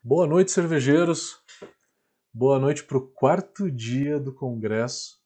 [0.00, 1.42] Boa noite, cervejeiros.
[2.32, 5.20] Boa noite para o quarto dia do congresso.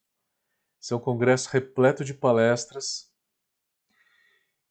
[0.81, 3.13] Esse é um congresso repleto de palestras.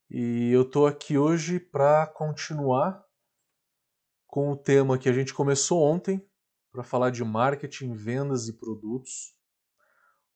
[0.10, 3.06] E eu estou aqui hoje para continuar
[4.26, 6.28] com o tema que a gente começou ontem,
[6.72, 9.38] para falar de marketing, vendas e produtos.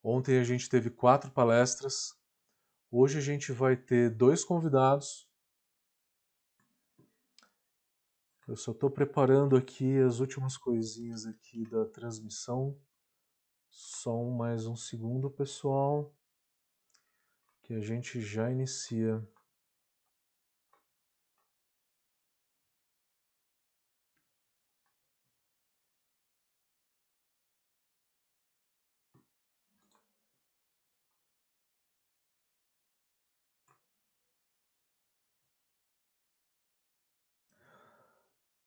[0.04, 2.14] Ontem a gente teve quatro palestras.
[2.92, 5.25] Hoje a gente vai ter dois convidados
[8.48, 12.78] Eu só estou preparando aqui as últimas coisinhas aqui da transmissão.
[13.72, 16.16] Só mais um segundo, pessoal,
[17.64, 19.28] que a gente já inicia.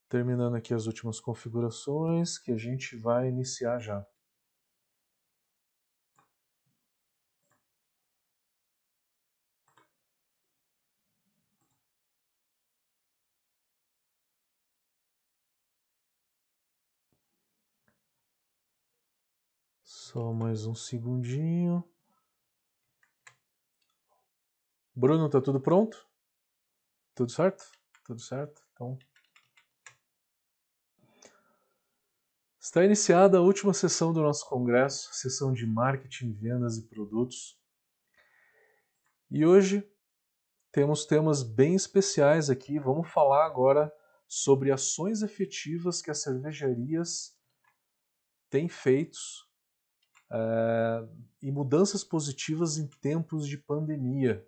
[0.09, 4.07] Terminando aqui as últimas configurações que a gente vai iniciar já.
[19.83, 21.85] Só mais um segundinho.
[24.95, 26.09] Bruno, tá tudo pronto?
[27.15, 27.71] Tudo certo?
[28.05, 28.63] Tudo certo?
[28.73, 28.99] Então,
[32.69, 37.59] Está iniciada a última sessão do nosso congresso, sessão de marketing, vendas e produtos.
[39.31, 39.91] E hoje
[40.71, 42.79] temos temas bem especiais aqui.
[42.79, 43.91] Vamos falar agora
[44.29, 47.35] sobre ações efetivas que as cervejarias
[48.51, 49.19] têm feito
[50.31, 51.09] é,
[51.41, 54.47] e mudanças positivas em tempos de pandemia.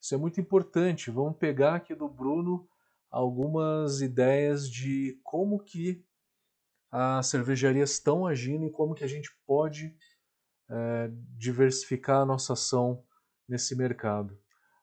[0.00, 1.08] Isso é muito importante.
[1.08, 2.68] Vamos pegar aqui do Bruno
[3.08, 6.04] algumas ideias de como que
[6.90, 9.94] as cervejarias estão agindo e como que a gente pode
[10.70, 13.04] é, diversificar a nossa ação
[13.48, 14.38] nesse mercado.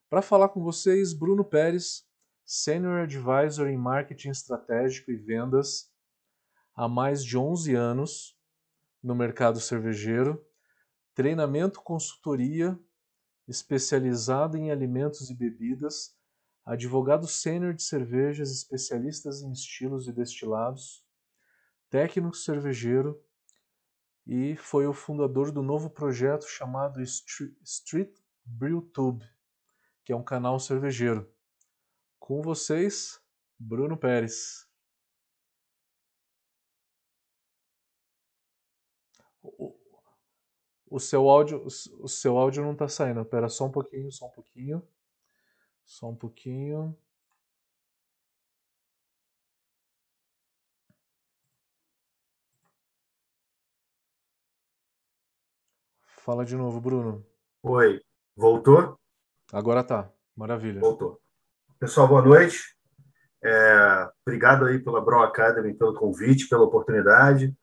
[0.09, 2.03] Para falar com vocês, Bruno Pérez,
[2.45, 5.91] Senior Advisor em Marketing Estratégico e Vendas
[6.75, 8.37] há mais de 11 anos
[9.01, 10.43] no mercado cervejeiro,
[11.13, 12.77] treinamento consultoria
[13.47, 16.15] especializado em alimentos e bebidas,
[16.65, 21.04] advogado sênior de cervejas, especialistas em estilos e destilados,
[21.89, 23.21] técnico cervejeiro
[24.25, 28.11] e foi o fundador do novo projeto chamado Street
[28.43, 29.25] Brewtube,
[30.03, 31.31] que é um canal cervejeiro.
[32.19, 33.21] Com vocês,
[33.59, 34.67] Bruno Pérez.
[40.87, 43.21] O seu áudio, o seu áudio não está saindo.
[43.21, 44.87] Espera só um pouquinho, só um pouquinho,
[45.83, 46.97] só um pouquinho.
[56.25, 57.23] Fala de novo, Bruno.
[57.61, 58.01] Oi,
[58.35, 58.99] voltou?
[59.53, 60.79] Agora tá, maravilha.
[60.79, 61.21] Voltou.
[61.79, 62.75] Pessoal, boa noite.
[63.43, 67.55] É, obrigado aí pela Bro Academy, pelo convite, pela oportunidade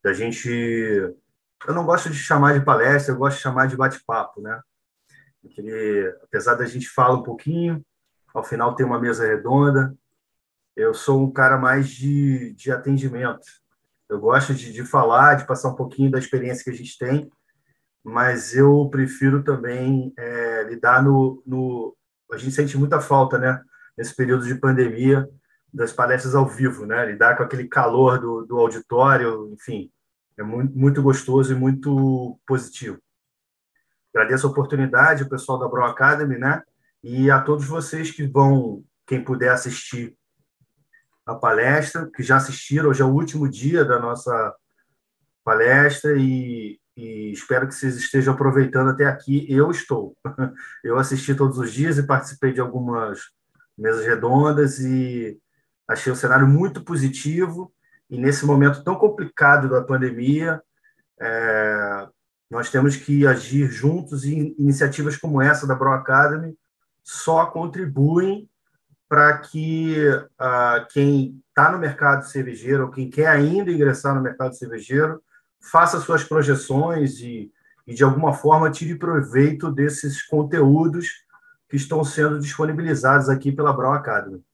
[0.00, 0.48] da gente.
[0.48, 4.62] Eu não gosto de chamar de palestra, eu gosto de chamar de bate-papo, né?
[5.42, 7.84] Porque, apesar da gente falar um pouquinho,
[8.32, 9.92] ao final tem uma mesa redonda.
[10.76, 13.44] Eu sou um cara mais de, de atendimento.
[14.08, 17.28] Eu gosto de, de falar, de passar um pouquinho da experiência que a gente tem
[18.04, 21.96] mas eu prefiro também é, lidar no, no,
[22.30, 23.62] A gente sente muita falta, né,
[23.96, 25.26] nesse período de pandemia,
[25.72, 29.90] das palestras ao vivo, né, lidar com aquele calor do, do auditório, enfim,
[30.36, 33.00] é muito, muito gostoso e muito positivo.
[34.14, 36.62] Agradeço a oportunidade, o pessoal da Bro Academy, né,
[37.02, 40.14] e a todos vocês que vão, quem puder assistir
[41.24, 44.54] a palestra, que já assistiram, hoje é o último dia da nossa
[45.42, 49.46] palestra e e espero que vocês estejam aproveitando até aqui.
[49.48, 50.16] Eu estou.
[50.82, 53.20] Eu assisti todos os dias e participei de algumas
[53.76, 55.38] mesas redondas e
[55.88, 57.72] achei o cenário muito positivo.
[58.08, 60.62] E nesse momento tão complicado da pandemia,
[61.20, 62.08] é,
[62.50, 66.56] nós temos que agir juntos e iniciativas como essa da Bro Academy
[67.02, 68.48] só contribuem
[69.08, 74.56] para que uh, quem está no mercado cervejeiro ou quem quer ainda ingressar no mercado
[74.56, 75.22] cervejeiro
[75.64, 77.50] faça suas projeções e,
[77.86, 81.24] e, de alguma forma, tire proveito desses conteúdos
[81.68, 84.44] que estão sendo disponibilizados aqui pela Brau Academy.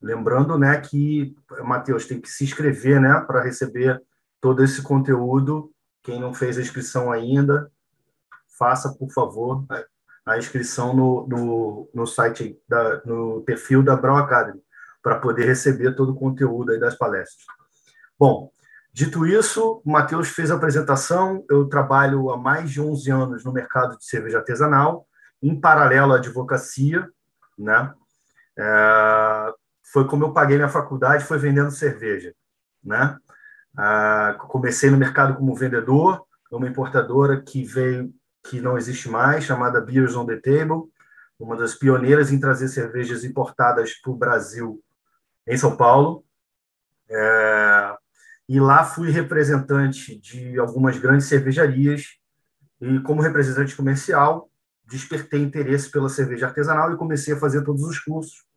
[0.00, 1.34] Lembrando né, que,
[1.64, 4.02] Matheus, tem que se inscrever né, para receber
[4.40, 5.72] todo esse conteúdo.
[6.02, 7.70] Quem não fez a inscrição ainda,
[8.58, 9.64] faça, por favor,
[10.26, 14.60] a inscrição no, no, no site, da, no perfil da Brau Academy,
[15.02, 17.44] para poder receber todo o conteúdo das palestras.
[18.18, 18.50] Bom,
[18.98, 21.44] dito isso, o Matheus fez a apresentação.
[21.48, 25.06] Eu trabalho há mais de 11 anos no mercado de cerveja artesanal,
[25.40, 27.08] em paralelo à advocacia,
[27.56, 27.94] né?
[28.58, 29.52] É,
[29.92, 32.34] foi como eu paguei minha faculdade, foi vendendo cerveja,
[32.82, 33.16] né?
[33.76, 38.12] Ah, comecei no mercado como vendedor, numa importadora que veio,
[38.42, 40.90] que não existe mais, chamada Beers on the Table,
[41.38, 44.82] uma das pioneiras em trazer cervejas importadas para o Brasil
[45.46, 46.24] em São Paulo.
[47.08, 47.96] É,
[48.48, 52.16] e lá fui representante de algumas grandes cervejarias
[52.80, 54.50] e como representante comercial
[54.86, 58.48] despertei interesse pela cerveja artesanal e comecei a fazer todos os cursos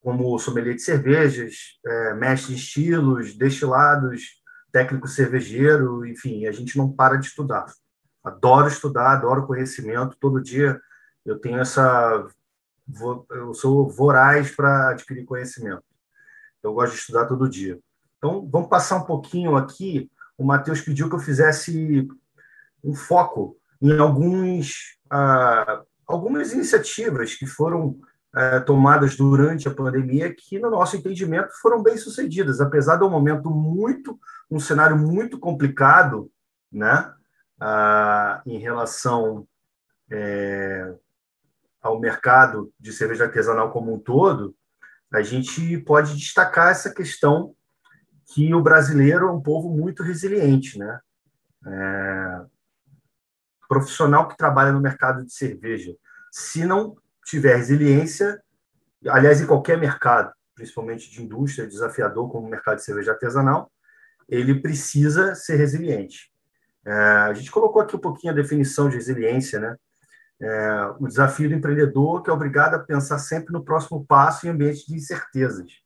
[0.00, 4.42] como sommelier de cervejas, é, mestre em estilos, destilados,
[4.72, 7.66] técnico cervejeiro, enfim, a gente não para de estudar.
[8.24, 10.80] Adoro estudar, adoro conhecimento, todo dia
[11.24, 12.26] eu tenho essa
[13.30, 15.84] eu sou voraz para adquirir conhecimento.
[16.62, 17.78] Eu gosto de estudar todo dia.
[18.22, 20.08] Então, vamos passar um pouquinho aqui.
[20.38, 22.06] O Matheus pediu que eu fizesse
[22.84, 27.98] um foco em alguns, ah, algumas iniciativas que foram
[28.34, 33.10] é, tomadas durante a pandemia que, no nosso entendimento, foram bem sucedidas, apesar de um
[33.10, 36.30] momento muito, um cenário muito complicado,
[36.70, 37.12] né,
[37.60, 39.46] ah, em relação
[40.10, 40.94] é,
[41.82, 44.54] ao mercado de cerveja artesanal como um todo,
[45.12, 47.54] a gente pode destacar essa questão
[48.32, 51.00] que o brasileiro é um povo muito resiliente, né?
[51.66, 52.40] É,
[53.68, 55.94] profissional que trabalha no mercado de cerveja,
[56.30, 58.42] se não tiver resiliência,
[59.06, 63.70] aliás, em qualquer mercado, principalmente de indústria, desafiador como o mercado de cerveja artesanal,
[64.28, 66.30] ele precisa ser resiliente.
[66.84, 69.76] É, a gente colocou aqui um pouquinho a definição de resiliência, né?
[70.40, 74.50] É, o desafio do empreendedor que é obrigado a pensar sempre no próximo passo em
[74.50, 75.81] ambiente de incertezas.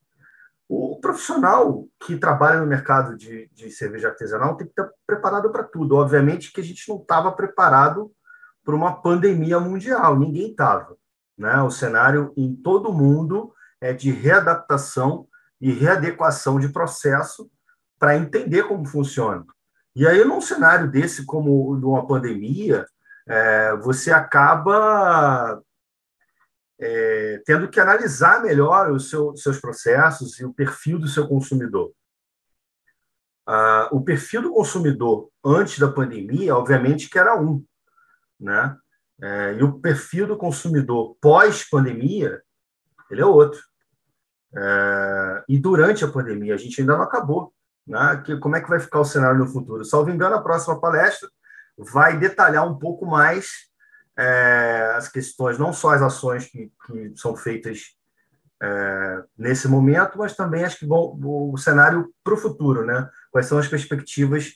[0.69, 5.63] O profissional que trabalha no mercado de, de cerveja artesanal tem que estar preparado para
[5.63, 5.97] tudo.
[5.97, 8.11] Obviamente que a gente não estava preparado
[8.65, 10.97] para uma pandemia mundial, ninguém estava.
[11.39, 11.63] Né?
[11.63, 15.29] O cenário em todo o mundo é de readaptação
[15.61, 17.49] e readequação de processo
[17.99, 19.45] para entender como funciona.
[19.95, 22.85] E aí, num cenário desse, como de uma pandemia,
[23.27, 25.63] é, você acaba
[26.79, 31.93] é, tendo que analisar melhor os seu, seus processos e o perfil do seu consumidor.
[33.47, 37.65] Ah, o perfil do consumidor antes da pandemia, obviamente, que era um,
[38.39, 38.77] né?
[39.23, 42.43] É, e o perfil do consumidor pós-pandemia,
[43.11, 43.61] ele é outro.
[44.55, 47.53] É, e durante a pandemia, a gente ainda não acabou.
[47.87, 48.23] Né?
[48.25, 49.85] Que, como é que vai ficar o cenário no futuro?
[49.85, 51.31] Salvo engano, a próxima palestra
[51.79, 53.71] vai detalhar um pouco mais
[54.19, 57.97] é, as questões, não só as ações que, que são feitas
[58.63, 63.09] é, nesse momento, mas também acho que vão, o cenário para o futuro, né?
[63.31, 64.53] Quais são as perspectivas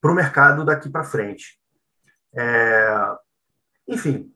[0.00, 1.60] para o mercado daqui para frente?
[2.34, 3.16] É,
[3.88, 4.32] enfim,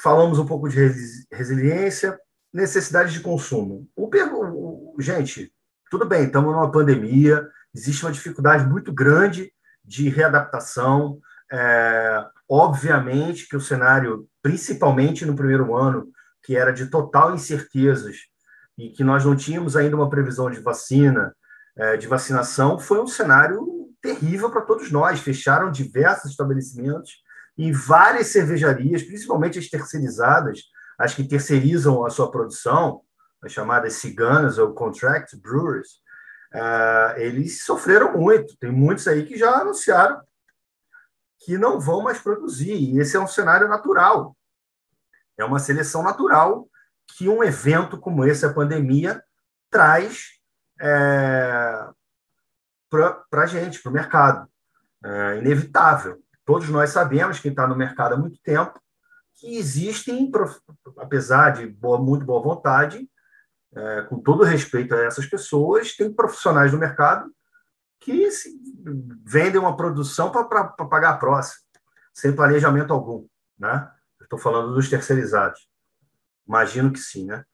[0.00, 0.78] falamos um pouco de
[1.32, 2.18] resiliência,
[2.52, 3.88] necessidade de consumo.
[3.96, 5.52] O, o, gente,
[5.90, 9.52] tudo bem, estamos numa pandemia, existe uma dificuldade muito grande
[9.84, 11.20] de readaptação.
[11.50, 16.08] É, obviamente que o cenário, principalmente no primeiro ano,
[16.42, 18.16] que era de total incertezas
[18.76, 21.34] e que nós não tínhamos ainda uma previsão de vacina,
[21.76, 23.66] é, de vacinação, foi um cenário
[24.00, 25.20] terrível para todos nós.
[25.20, 27.22] Fecharam diversos estabelecimentos,
[27.56, 30.60] em várias cervejarias, principalmente as terceirizadas,
[30.98, 33.00] as que terceirizam a sua produção,
[33.42, 35.88] as chamadas ciganas ou contract brewers,
[36.54, 38.56] uh, eles sofreram muito.
[38.58, 40.20] Tem muitos aí que já anunciaram
[41.40, 42.74] que não vão mais produzir.
[42.74, 44.36] E esse é um cenário natural.
[45.36, 46.68] É uma seleção natural
[47.06, 49.22] que um evento como esse, a pandemia,
[49.70, 50.40] traz
[50.80, 51.88] é,
[52.90, 54.48] para a gente, para o mercado.
[55.04, 58.80] É inevitável todos nós sabemos, quem está no mercado há muito tempo,
[59.34, 60.32] que existem,
[60.96, 63.06] apesar de boa, muito boa vontade,
[63.76, 67.30] é, com todo respeito a essas pessoas, tem profissionais do mercado
[68.00, 68.28] que
[69.24, 71.62] vendem uma produção para pagar a próxima,
[72.14, 73.26] sem planejamento algum.
[73.58, 73.90] Né?
[74.20, 75.68] Estou falando dos terceirizados.
[76.46, 77.26] Imagino que sim.
[77.26, 77.44] Né?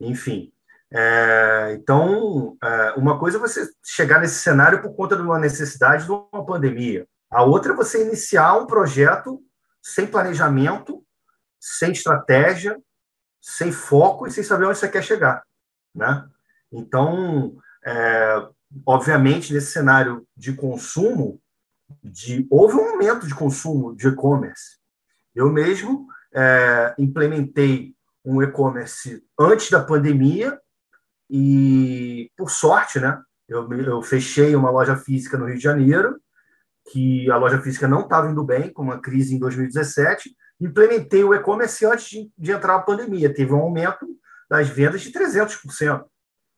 [0.00, 0.52] Enfim,
[0.92, 6.04] é, então, é, uma coisa é você chegar nesse cenário por conta de uma necessidade
[6.04, 7.06] de uma pandemia.
[7.30, 9.40] A outra é você iniciar um projeto
[9.80, 11.04] sem planejamento,
[11.60, 12.76] sem estratégia,
[13.40, 15.42] sem foco e sem saber onde você quer chegar,
[15.94, 16.28] né?
[16.72, 18.48] Então, é,
[18.86, 21.40] obviamente, nesse cenário de consumo,
[22.02, 24.78] de, houve um aumento de consumo de e-commerce.
[25.34, 30.58] Eu mesmo é, implementei um e-commerce antes da pandemia
[31.28, 36.20] e, por sorte, né, Eu, eu fechei uma loja física no Rio de Janeiro,
[36.92, 40.30] que a loja física não estava indo bem, com uma crise em 2017.
[40.60, 43.32] Implementei o e-commerce antes de, de, entrar a pandemia.
[43.32, 44.06] Teve um aumento
[44.48, 46.04] das vendas de 300%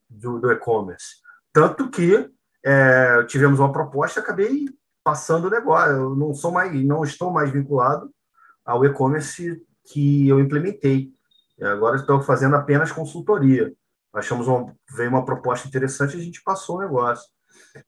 [0.09, 1.22] do, do e-commerce.
[1.53, 2.31] Tanto que
[2.65, 4.67] é, tivemos uma proposta, acabei
[5.05, 5.93] passando o negócio.
[5.93, 8.11] Eu não sou mais, não estou mais vinculado
[8.65, 9.61] ao e-commerce
[9.93, 11.11] que eu implementei.
[11.61, 13.73] Agora estou fazendo apenas consultoria.
[14.13, 17.25] Achamos uma, veio uma proposta interessante, a gente passou o negócio.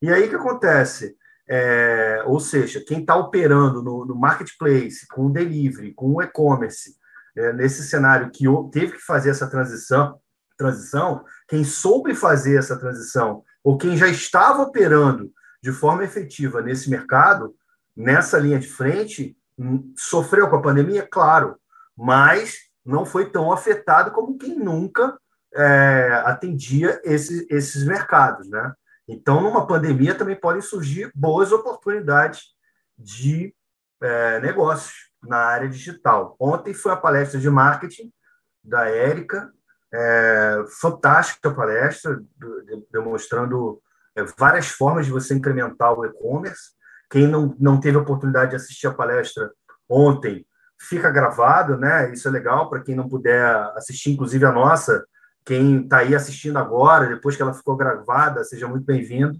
[0.00, 1.16] E aí o que acontece?
[1.47, 6.97] É, ou seja, quem está operando no, no, marketplace, com o delivery, com o e-commerce,
[7.37, 10.18] é, nesse cenário que teve que fazer essa transição,
[10.56, 16.90] transição, quem soube fazer essa transição, ou quem já estava operando de forma efetiva nesse
[16.90, 17.56] mercado,
[17.97, 21.56] nessa linha de frente, hum, sofreu com a pandemia, claro,
[21.97, 25.18] mas não foi tão afetado como quem nunca
[25.54, 28.75] é, atendia esses, esses mercados, né?
[29.09, 32.54] Então, numa pandemia também podem surgir boas oportunidades
[32.99, 33.54] de
[34.02, 36.37] é, negócios na área digital.
[36.38, 38.12] Ontem foi a palestra de marketing
[38.62, 39.52] da Érica,
[39.95, 42.21] é, fantástica palestra,
[42.91, 43.81] demonstrando
[44.17, 46.73] é, várias formas de você incrementar o e-commerce.
[47.09, 49.53] Quem não, não teve a oportunidade de assistir a palestra
[49.89, 50.45] ontem,
[50.81, 52.13] fica gravado, né?
[52.13, 53.45] Isso é legal para quem não puder
[53.77, 55.05] assistir, inclusive a nossa,
[55.45, 59.39] quem está aí assistindo agora, depois que ela ficou gravada, seja muito bem-vindo.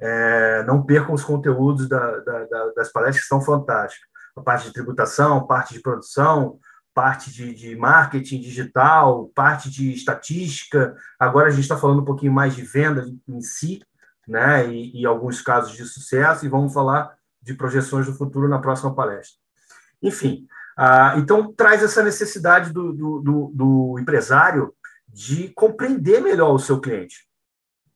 [0.00, 4.08] É, não percam os conteúdos da, da, da, das palestras que são fantásticos.
[4.34, 6.58] A parte de tributação, parte de produção,
[6.94, 10.94] parte de, de marketing digital, parte de estatística.
[11.18, 13.82] Agora a gente está falando um pouquinho mais de venda em si,
[14.26, 14.68] né?
[14.68, 18.94] E, e alguns casos de sucesso, e vamos falar de projeções do futuro na próxima
[18.94, 19.36] palestra.
[20.02, 20.46] Enfim,
[20.76, 24.74] ah, então traz essa necessidade do, do, do, do empresário
[25.08, 27.26] de compreender melhor o seu cliente.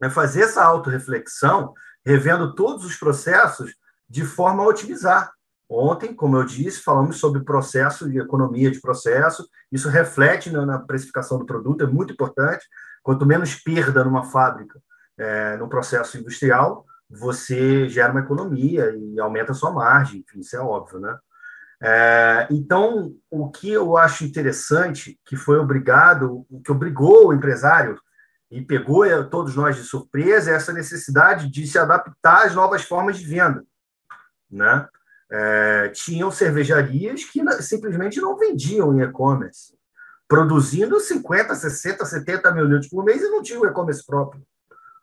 [0.00, 1.72] É fazer essa autorreflexão,
[2.04, 3.74] revendo todos os processos
[4.08, 5.32] de forma a otimizar.
[5.68, 9.48] Ontem, como eu disse, falamos sobre processo e economia de processo.
[9.70, 12.64] Isso reflete na precificação do produto, é muito importante.
[13.02, 14.80] Quanto menos perda numa fábrica,
[15.18, 20.20] é, no processo industrial, você gera uma economia e aumenta a sua margem.
[20.20, 21.16] Enfim, isso é óbvio, né?
[21.82, 28.00] É, então, o que eu acho interessante, que foi obrigado, o que obrigou o empresário
[28.50, 33.18] e pegou todos nós de surpresa, é essa necessidade de se adaptar às novas formas
[33.18, 33.64] de venda.
[34.50, 34.88] Né?
[35.30, 39.76] É, tinham cervejarias que simplesmente não vendiam em e-commerce,
[40.28, 44.42] produzindo 50, 60, 70 mil litros por mês e não tinham e-commerce próprio.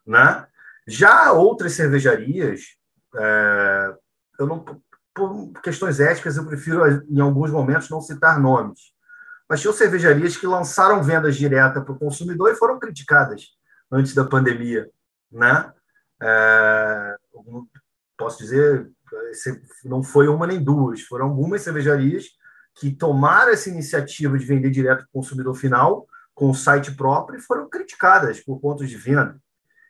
[0.05, 0.47] Né?
[0.87, 2.61] Já outras cervejarias,
[3.15, 3.95] é,
[4.39, 4.63] eu não
[5.13, 8.93] por questões éticas, eu prefiro, em alguns momentos, não citar nomes.
[9.47, 13.49] Mas tinham cervejarias que lançaram vendas diretas para o consumidor e foram criticadas
[13.91, 14.89] antes da pandemia.
[15.31, 15.71] Né?
[16.21, 17.15] É,
[18.17, 18.89] posso dizer,
[19.85, 22.25] não foi uma nem duas, foram algumas cervejarias
[22.75, 27.37] que tomaram essa iniciativa de vender direto para o consumidor final, com o site próprio,
[27.37, 29.39] e foram criticadas por pontos de venda.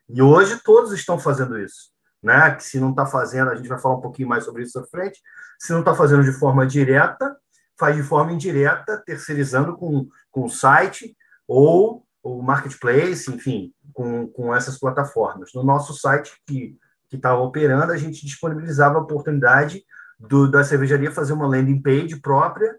[0.09, 2.55] E hoje todos estão fazendo isso né?
[2.55, 4.85] Que se não está fazendo, a gente vai falar um pouquinho mais sobre isso à
[4.85, 5.21] frente.
[5.59, 7.35] Se não está fazendo de forma direta,
[7.77, 11.15] faz de forma indireta, terceirizando com, com o site
[11.45, 15.51] ou o marketplace, enfim, com, com essas plataformas.
[15.53, 16.77] No nosso site que
[17.13, 19.85] que estava operando, a gente disponibilizava a oportunidade
[20.17, 22.75] do, da cervejaria fazer uma landing page própria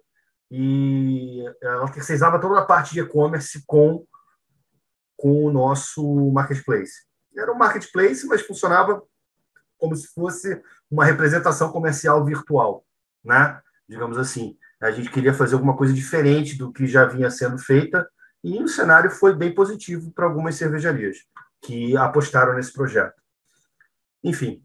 [0.51, 4.05] e ela terceirizava toda a parte de e-commerce com,
[5.17, 7.05] com o nosso marketplace.
[7.37, 9.01] Era um marketplace, mas funcionava
[9.79, 10.61] como se fosse
[10.91, 12.85] uma representação comercial virtual,
[13.25, 13.61] né?
[13.89, 14.59] Digamos assim.
[14.83, 18.05] A gente queria fazer alguma coisa diferente do que já vinha sendo feita
[18.43, 21.19] e o cenário foi bem positivo para algumas cervejarias
[21.63, 23.24] que apostaram nesse projeto.
[24.25, 24.63] Enfim,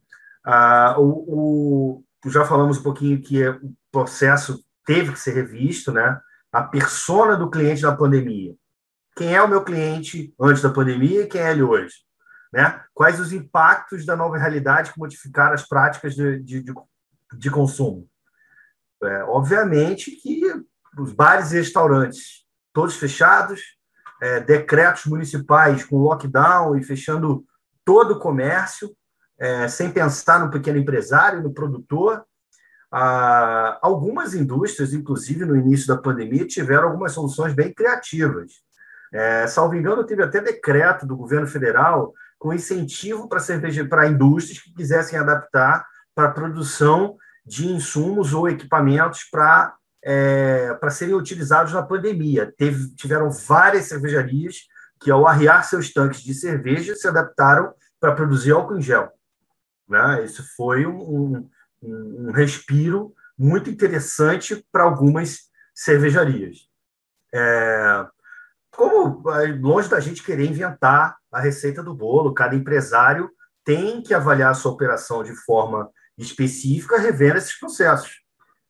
[0.47, 6.19] uh, o, o, já falamos um pouquinho que o processo teve que ser revisto, né?
[6.51, 8.55] A persona do cliente na pandemia.
[9.15, 11.93] Quem é o meu cliente antes da pandemia e quem é ele hoje?
[12.51, 12.81] Né?
[12.93, 16.73] Quais os impactos da nova realidade que modificaram as práticas de, de, de,
[17.37, 18.09] de consumo?
[19.03, 20.41] É, obviamente que
[20.97, 23.61] os bares e restaurantes todos fechados,
[24.21, 27.45] é, decretos municipais com lockdown e fechando
[27.83, 28.95] todo o comércio,
[29.39, 32.23] é, sem pensar no pequeno empresário, no produtor.
[32.91, 38.51] Ah, algumas indústrias, inclusive no início da pandemia, tiveram algumas soluções bem criativas.
[39.11, 44.59] É, salvo engano, teve até decreto do governo federal com incentivo para cerveja para indústrias
[44.59, 51.73] que quisessem adaptar para a produção de insumos ou equipamentos para é, para serem utilizados
[51.73, 52.53] na pandemia.
[52.57, 54.67] Teve, tiveram várias cervejarias
[54.99, 59.11] que, ao arriar seus tanques de cerveja, se adaptaram para produzir álcool em gel.
[59.89, 60.23] Né?
[60.23, 61.49] Isso foi um, um,
[62.27, 66.69] um respiro muito interessante para algumas cervejarias.
[67.33, 68.05] É,
[68.71, 69.23] como
[69.59, 73.29] longe da gente querer inventar a receita do bolo, cada empresário
[73.63, 78.19] tem que avaliar a sua operação de forma específica, revendo esses processos.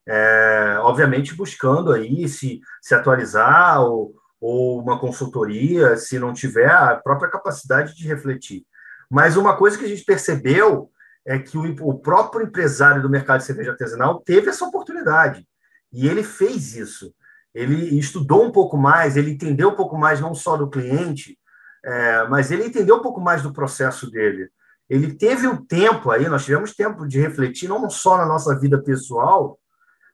[0.08, 6.96] É, obviamente buscando aí se, se atualizar ou, ou uma consultoria, se não tiver a
[6.96, 8.66] própria capacidade de refletir.
[9.10, 10.92] Mas uma coisa que a gente percebeu
[11.30, 15.48] é que o, o próprio empresário do mercado de cerveja artesanal teve essa oportunidade.
[15.94, 17.14] E ele fez isso.
[17.54, 21.38] Ele estudou um pouco mais, ele entendeu um pouco mais não só do cliente,
[21.86, 24.50] é, mas ele entendeu um pouco mais do processo dele.
[24.90, 28.58] Ele teve o um tempo aí, nós tivemos tempo de refletir não só na nossa
[28.58, 29.60] vida pessoal,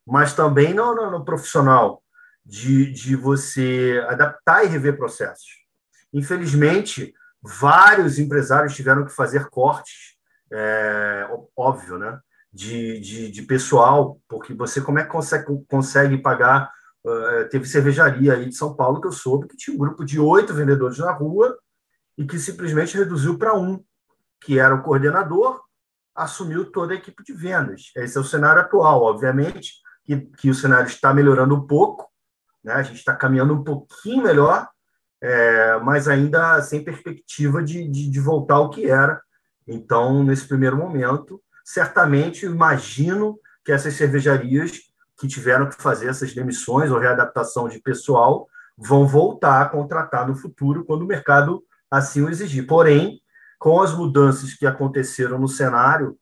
[0.06, 2.04] mas também no, no, no profissional,
[2.46, 5.64] de, de você adaptar e rever processos.
[6.12, 10.15] Infelizmente, vários empresários tiveram que fazer cortes
[10.52, 12.20] é, óbvio, né?
[12.52, 16.72] De, de, de, pessoal, porque você como é que consegue, consegue pagar?
[17.04, 20.20] Uh, teve cervejaria aí de São Paulo que eu soube que tinha um grupo de
[20.20, 21.56] oito vendedores na rua
[22.18, 23.84] e que simplesmente reduziu para um,
[24.42, 25.62] que era o coordenador,
[26.16, 27.92] assumiu toda a equipe de vendas.
[27.96, 29.74] Esse é o cenário atual, obviamente,
[30.04, 32.10] que, que o cenário está melhorando um pouco,
[32.64, 32.74] né?
[32.74, 34.68] a gente está caminhando um pouquinho melhor,
[35.22, 39.22] é, mas ainda sem perspectiva de, de, de voltar ao que era
[39.68, 44.80] então, nesse primeiro momento, certamente imagino que essas cervejarias
[45.18, 50.36] que tiveram que fazer essas demissões ou readaptação de pessoal vão voltar a contratar no
[50.36, 52.68] futuro quando o mercado assim o exigir.
[52.68, 53.22] Porém,
[53.58, 56.18] com as mudanças que aconteceram no cenário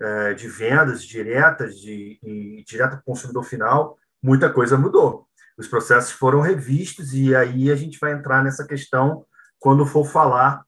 [0.00, 5.26] é, de vendas diretas de, e direta para o consumidor final, muita coisa mudou.
[5.58, 9.24] Os processos foram revistos e aí a gente vai entrar nessa questão
[9.58, 10.62] quando for falar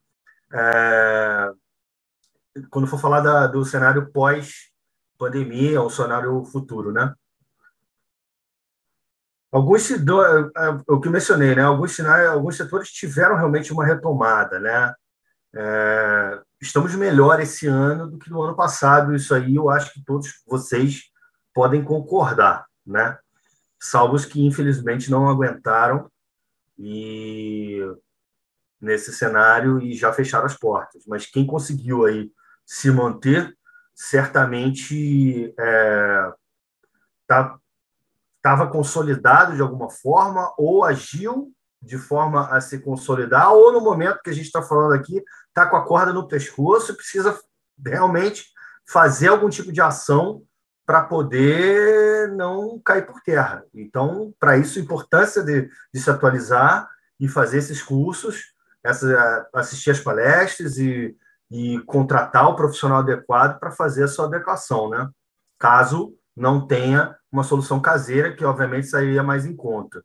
[0.53, 1.51] é,
[2.71, 7.15] quando for falar da, do cenário pós-pandemia, ou cenário futuro, né?
[9.51, 10.51] Alguns, do, é,
[10.87, 11.63] o que mencionei, né?
[11.63, 14.95] Alguns, cenários, alguns setores tiveram realmente uma retomada, né?
[15.55, 19.15] É, estamos melhor esse ano do que no ano passado.
[19.15, 21.05] Isso aí eu acho que todos vocês
[21.55, 23.19] podem concordar, né?
[23.81, 26.11] Salvo os que infelizmente não aguentaram
[26.79, 27.81] e
[28.81, 31.05] nesse cenário e já fecharam as portas.
[31.07, 32.31] Mas quem conseguiu aí
[32.69, 33.57] se manter,
[33.95, 35.55] certamente
[37.27, 37.59] estava é,
[38.43, 41.51] tá, consolidado de alguma forma ou agiu
[41.81, 45.65] de forma a se consolidar, ou no momento que a gente está falando aqui, está
[45.65, 47.41] com a corda no pescoço e precisa
[47.83, 48.45] realmente
[48.87, 50.43] fazer algum tipo de ação
[50.85, 53.65] para poder não cair por terra.
[53.73, 58.53] Então, para isso, a importância de, de, se atualizar e fazer esses cursos,
[58.85, 61.17] essa, assistir as palestras e
[61.51, 65.09] e contratar o profissional adequado para fazer a sua adequação, né?
[65.59, 70.03] Caso não tenha uma solução caseira, que obviamente sairia mais em conta.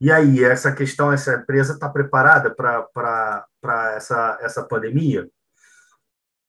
[0.00, 5.28] E aí, essa questão, essa empresa está preparada para essa, essa pandemia?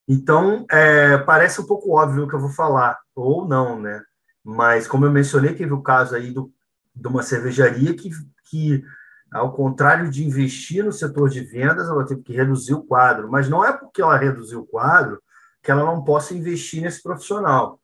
[0.07, 4.03] Então, é, parece um pouco óbvio o que eu vou falar, ou não, né?
[4.43, 6.51] Mas, como eu mencionei, teve o caso aí do,
[6.93, 8.09] de uma cervejaria que,
[8.49, 8.83] que
[9.35, 13.29] ao contrário de investir no setor de vendas, ela teve que reduzir o quadro.
[13.29, 15.21] Mas não é porque ela reduziu o quadro
[15.61, 17.79] que ela não possa investir nesse profissional.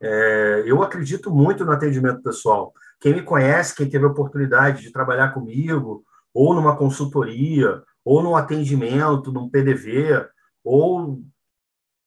[0.00, 2.72] É, eu acredito muito no atendimento pessoal.
[3.00, 8.36] Quem me conhece, quem teve a oportunidade de trabalhar comigo, ou numa consultoria, ou num
[8.36, 10.28] atendimento, num PDV,
[10.62, 11.20] ou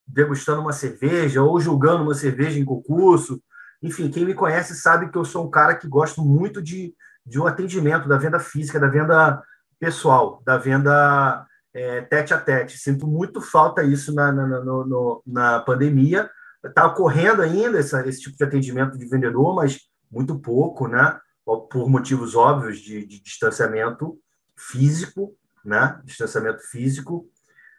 [0.07, 3.41] degustando uma cerveja, ou julgando uma cerveja em concurso.
[3.83, 6.95] Enfim, quem me conhece sabe que eu sou um cara que gosto muito de,
[7.27, 9.43] de um atendimento, da venda física, da venda
[9.77, 12.77] pessoal, da venda é, tete a tete.
[12.77, 16.29] Sinto muito falta isso na, na, no, na pandemia.
[16.63, 21.19] Está ocorrendo ainda essa, esse tipo de atendimento de vendedor, mas muito pouco, né?
[21.45, 24.17] Por motivos óbvios de, de distanciamento
[24.55, 25.99] físico, né?
[26.03, 27.29] Distanciamento físico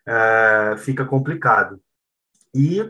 [0.06, 1.80] é, fica complicado.
[2.54, 2.80] E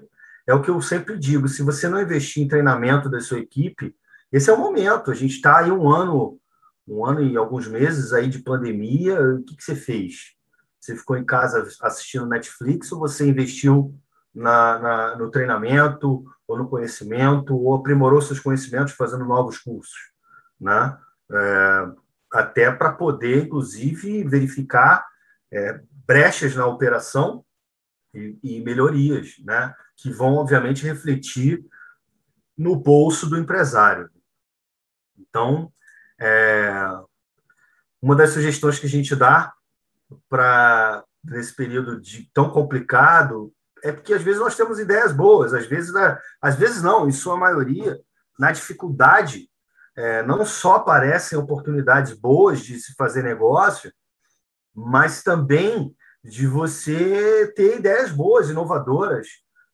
[0.46, 3.94] é o que eu sempre digo: se você não investir em treinamento da sua equipe,
[4.30, 5.10] esse é o momento.
[5.10, 6.38] A gente está aí um ano
[6.88, 10.34] um ano e alguns meses aí de pandemia, o que, que você fez?
[10.80, 13.94] Você ficou em casa assistindo Netflix ou você investiu
[14.34, 20.12] na, na, no treinamento ou no conhecimento ou aprimorou seus conhecimentos fazendo novos cursos,
[20.58, 20.96] né?
[21.30, 21.88] É,
[22.32, 25.06] até para poder, inclusive, verificar
[25.52, 27.44] é, brechas na operação
[28.14, 29.74] e, e, melhorias, né?
[29.96, 31.64] Que vão, obviamente, refletir
[32.56, 34.10] no bolso do empresário.
[35.18, 35.70] Então,
[36.20, 36.72] é,
[38.00, 39.52] uma das sugestões que a gente dá
[40.28, 43.52] para nesse período de, tão complicado
[43.82, 45.92] é porque às vezes nós temos ideias boas, às vezes,
[46.40, 47.98] às vezes não, em sua maioria,
[48.38, 49.48] na dificuldade,
[49.96, 53.92] é, não só aparecem oportunidades boas de se fazer negócio,
[54.74, 59.28] mas também de você ter ideias boas, inovadoras.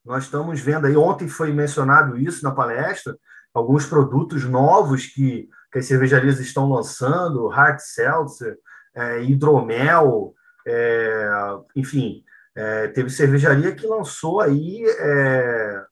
[0.04, 3.16] Nós estamos vendo aí, ontem foi mencionado isso na palestra,
[3.52, 8.56] alguns produtos novos que, que as cervejarias estão lançando, hard seltzer,
[8.94, 10.32] é, hidromel,
[10.64, 11.28] é,
[11.74, 15.84] enfim, é, teve cervejaria que lançou aí é,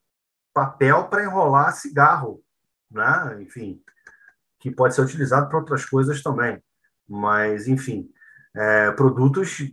[0.54, 2.40] papel para enrolar cigarro,
[2.88, 3.38] né?
[3.42, 3.82] Enfim,
[4.60, 6.62] que pode ser utilizado para outras coisas também.
[7.08, 8.08] Mas, enfim,
[8.54, 9.68] é, produtos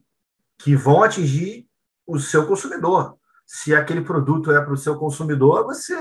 [0.58, 1.67] que vão atingir
[2.08, 3.15] o seu consumidor.
[3.45, 5.95] Se aquele produto é para o seu consumidor, você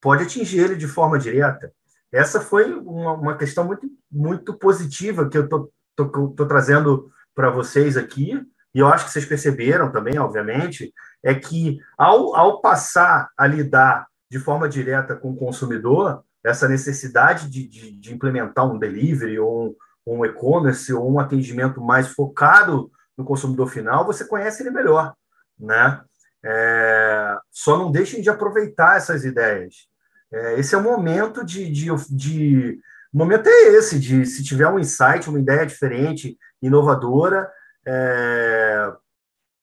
[0.00, 1.70] pode atingir ele de forma direta.
[2.12, 8.40] Essa foi uma, uma questão muito, muito positiva que eu estou trazendo para vocês aqui,
[8.74, 10.92] e eu acho que vocês perceberam também, obviamente,
[11.22, 17.50] é que ao, ao passar a lidar de forma direta com o consumidor, essa necessidade
[17.50, 22.90] de, de, de implementar um delivery ou um, um e-commerce ou um atendimento mais focado
[23.16, 25.14] no consumidor final, você conhece ele melhor,
[25.58, 26.00] né?
[26.44, 29.88] É, só não deixem de aproveitar essas ideias.
[30.32, 32.80] É, esse é o momento de, de, de,
[33.12, 37.50] o momento é esse de se tiver um insight, uma ideia diferente, inovadora,
[37.86, 38.92] é,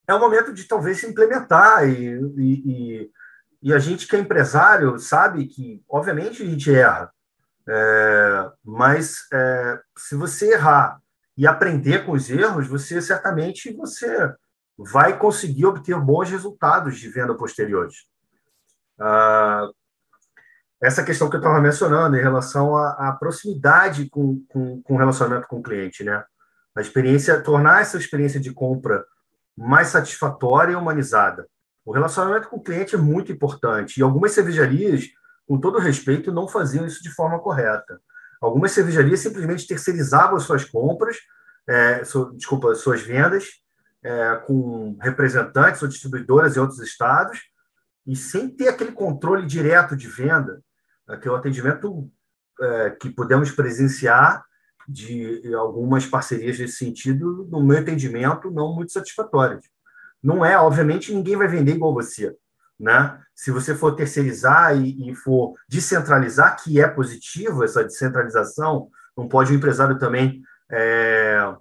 [0.08, 3.12] é o momento de talvez se implementar e, e,
[3.62, 7.12] e, a gente que é empresário sabe que, obviamente, a gente erra,
[7.68, 11.00] é, mas é, se você errar
[11.38, 14.34] e aprender com os erros, você certamente você
[14.78, 18.08] vai conseguir obter bons resultados de venda posteriores.
[19.00, 19.70] Ah,
[20.82, 24.98] essa questão que eu estava mencionando em relação à, à proximidade com, com, com o
[24.98, 26.24] relacionamento com o cliente, né?
[26.76, 29.04] A experiência, tornar essa experiência de compra
[29.58, 31.48] mais satisfatória e humanizada.
[31.86, 35.06] O relacionamento com o cliente é muito importante e algumas cervejarias,
[35.48, 38.00] com todo respeito, não faziam isso de forma correta.
[38.42, 41.18] Algumas cervejarias simplesmente terceirizavam suas compras,
[41.68, 42.02] é,
[42.36, 43.46] desculpa, suas vendas
[44.04, 47.40] é, com representantes ou distribuidoras em outros estados
[48.06, 50.62] e sem ter aquele controle direto de venda,
[51.08, 52.10] aquele atendimento
[52.62, 54.44] é, que podemos presenciar
[54.88, 59.66] de algumas parcerias nesse sentido, no meu entendimento, não muito satisfatórias.
[60.22, 62.36] Não é, obviamente, ninguém vai vender igual você.
[62.80, 63.20] Né?
[63.34, 69.52] Se você for terceirizar e, e for descentralizar, que é positivo essa descentralização, não pode
[69.52, 71.56] o empresário também é,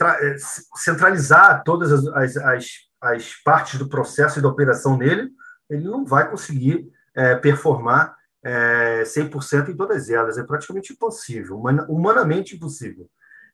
[0.00, 0.36] é
[0.76, 2.66] centralizar todas as, as, as,
[3.02, 5.30] as, partes do processo e da operação dele,
[5.68, 10.38] ele não vai conseguir é, performar é, 100% em todas elas.
[10.38, 13.08] É praticamente impossível, humanamente impossível.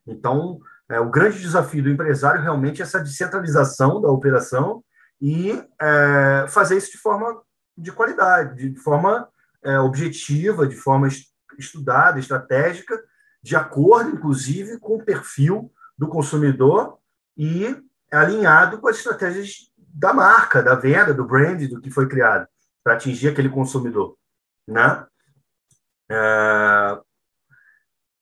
[0.07, 4.83] Então, é, o grande desafio do empresário realmente é essa descentralização da operação
[5.21, 7.43] e é, fazer isso de forma
[7.77, 9.29] de qualidade, de forma
[9.63, 11.09] é, objetiva, de forma
[11.59, 13.01] estudada, estratégica,
[13.43, 16.99] de acordo, inclusive, com o perfil do consumidor
[17.37, 17.77] e
[18.11, 22.47] alinhado com as estratégias da marca, da venda, do brand, do que foi criado,
[22.83, 24.17] para atingir aquele consumidor.
[24.67, 25.07] Né?
[26.11, 26.99] É...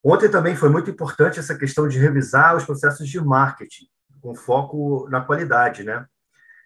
[0.04, 3.86] Ontem também foi muito importante essa questão de revisar os processos de marketing,
[4.20, 5.82] com foco na qualidade.
[5.82, 6.06] Né?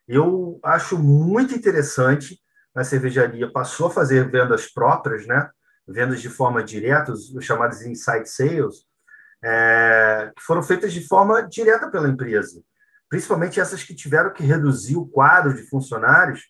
[0.06, 2.40] Eu acho muito interessante
[2.74, 5.50] a cervejaria passou a fazer vendas próprias, né?
[5.86, 8.86] vendas de forma direta, os chamados inside sales,
[9.42, 12.62] é, foram feitas de forma direta pela empresa.
[13.10, 16.44] Principalmente essas que tiveram que reduzir o quadro de funcionários,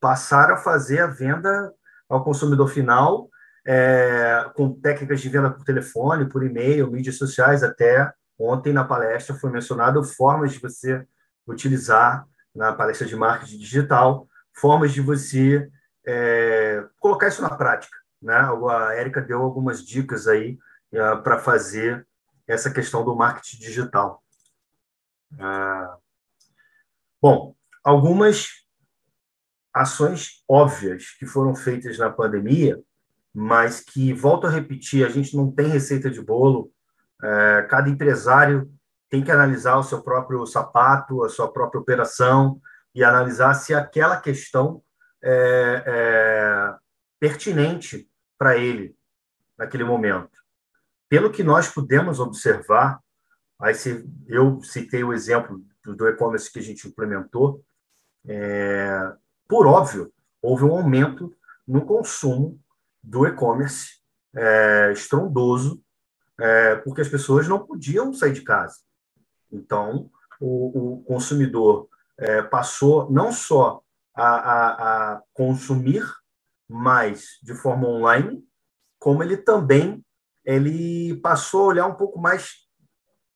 [0.00, 1.72] passaram a fazer a venda
[2.08, 3.30] ao consumidor final,
[3.64, 9.36] é, com técnicas de venda por telefone, por e-mail, mídias sociais, até ontem na palestra
[9.36, 11.06] foi mencionado formas de você
[11.46, 15.70] utilizar na palestra de marketing digital, formas de você
[16.04, 17.96] é, colocar isso na prática.
[18.20, 18.34] Né?
[18.34, 20.58] A Érica deu algumas dicas aí
[20.92, 22.06] é, para fazer
[22.46, 24.21] essa questão do marketing digital.
[25.38, 25.88] É,
[27.20, 28.48] bom, algumas
[29.72, 32.78] ações óbvias que foram feitas na pandemia,
[33.34, 36.70] mas que, volto a repetir, a gente não tem receita de bolo.
[37.22, 38.70] É, cada empresário
[39.08, 42.60] tem que analisar o seu próprio sapato, a sua própria operação
[42.94, 44.82] e analisar se aquela questão
[45.22, 46.74] é, é
[47.18, 48.96] pertinente para ele
[49.56, 50.30] naquele momento.
[51.08, 53.00] Pelo que nós pudemos observar,
[53.62, 57.64] aí se, eu citei o exemplo do, e-commerce que a gente implementou,
[58.26, 59.12] é,
[59.48, 61.34] por óbvio, houve um aumento
[61.66, 62.60] no consumo
[63.02, 64.00] do e-commerce
[64.34, 65.82] é, estrondoso,
[66.38, 68.76] é, porque as pessoas não podiam sair de casa.
[69.50, 73.82] Então, o, o consumidor é, passou não só
[74.14, 76.04] a, a, a consumir
[76.68, 78.44] mais de forma online,
[78.98, 80.04] como ele também
[80.44, 82.61] ele passou a olhar um pouco mais,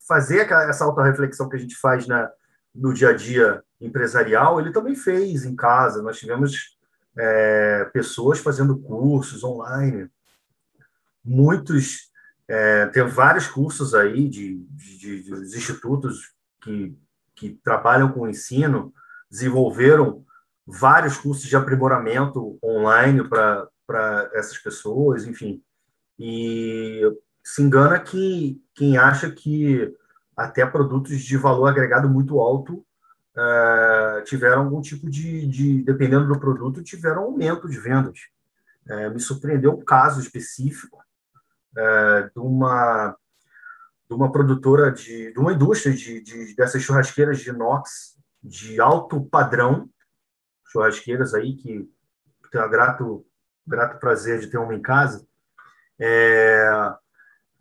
[0.07, 2.29] fazer essa auto-reflexão que a gente faz na,
[2.73, 6.01] no dia a dia empresarial, ele também fez em casa.
[6.01, 6.77] Nós tivemos
[7.17, 10.09] é, pessoas fazendo cursos online,
[11.23, 12.11] muitos,
[12.47, 16.97] é, tem vários cursos aí de, de, de, institutos que,
[17.35, 18.93] que trabalham com ensino,
[19.29, 20.25] desenvolveram
[20.65, 25.61] vários cursos de aprimoramento online para essas pessoas, enfim.
[26.17, 27.01] E
[27.47, 29.95] se engana que quem acha que
[30.35, 32.85] até produtos de valor agregado muito alto
[33.37, 38.19] uh, tiveram algum tipo de, de, dependendo do produto, tiveram aumento de vendas.
[38.85, 41.01] Uh, me surpreendeu um caso específico
[41.71, 43.15] uh, de uma
[44.09, 49.23] de uma produtora de, de uma indústria de, de, dessas churrasqueiras de inox de alto
[49.23, 49.89] padrão,
[50.65, 51.89] churrasqueiras aí que
[52.51, 53.25] tenho a grato
[53.65, 55.25] grato prazer de ter uma em casa,
[55.97, 56.93] é,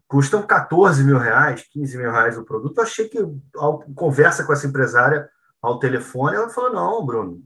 [0.09, 2.79] custam 14 mil reais, 15 mil reais o produto.
[2.79, 3.19] Eu achei que,
[3.57, 5.29] ao conversa com essa empresária
[5.61, 7.43] ao telefone, ela falou: não, Bruno,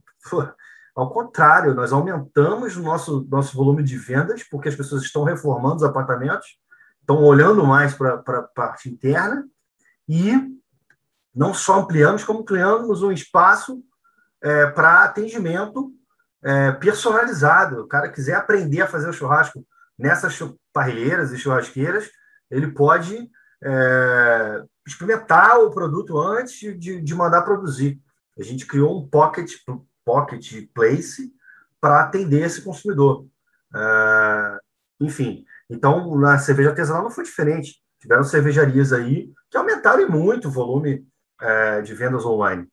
[0.95, 5.77] ao contrário, nós aumentamos o nosso, nosso volume de vendas, porque as pessoas estão reformando
[5.77, 6.59] os apartamentos,
[7.01, 9.45] estão olhando mais para a parte interna,
[10.09, 10.35] e
[11.35, 13.83] não só ampliamos, como criamos um espaço
[14.43, 15.93] é, para atendimento
[16.43, 17.83] é, personalizado.
[17.83, 19.65] O cara quiser aprender a fazer o churrasco
[19.99, 20.39] nessas
[20.73, 22.11] parrilheiras e churrasqueiras,
[22.51, 23.31] ele pode
[23.63, 28.01] é, experimentar o produto antes de, de mandar produzir.
[28.39, 29.53] A gente criou um pocket,
[30.05, 31.33] pocket place
[31.81, 33.27] para atender esse consumidor.
[33.75, 34.59] É,
[35.01, 37.81] enfim, então na cerveja artesanal não foi diferente.
[38.01, 41.07] Tiveram cervejarias aí que aumentaram muito o volume
[41.41, 42.67] é, de vendas online.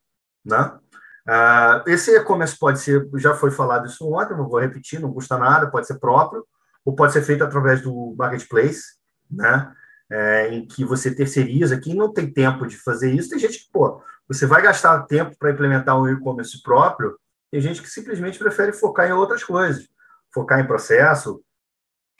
[0.46, 0.80] Né?
[1.28, 5.38] Uh, esse e-commerce pode ser, já foi falado isso ontem, não vou repetir, não custa
[5.38, 6.46] nada, pode ser próprio,
[6.86, 8.97] ou pode ser feito através do marketplace,
[9.30, 9.74] né?
[10.10, 13.72] É, em que você terceiriza, quem não tem tempo de fazer isso, tem gente que,
[13.72, 17.20] pô, você vai gastar tempo para implementar um e-commerce próprio,
[17.52, 19.88] tem gente que simplesmente prefere focar em outras coisas,
[20.34, 21.44] focar em processo,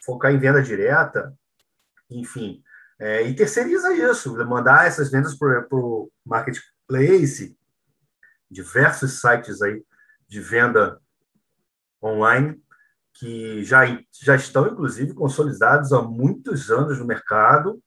[0.04, 1.34] focar em venda direta,
[2.10, 2.62] enfim,
[2.98, 7.56] é, e terceiriza isso, mandar essas vendas para o marketplace,
[8.50, 9.84] diversos sites aí
[10.26, 11.00] de venda
[12.02, 12.60] online,
[13.18, 13.84] que já,
[14.22, 17.82] já estão, inclusive, consolidados há muitos anos no mercado,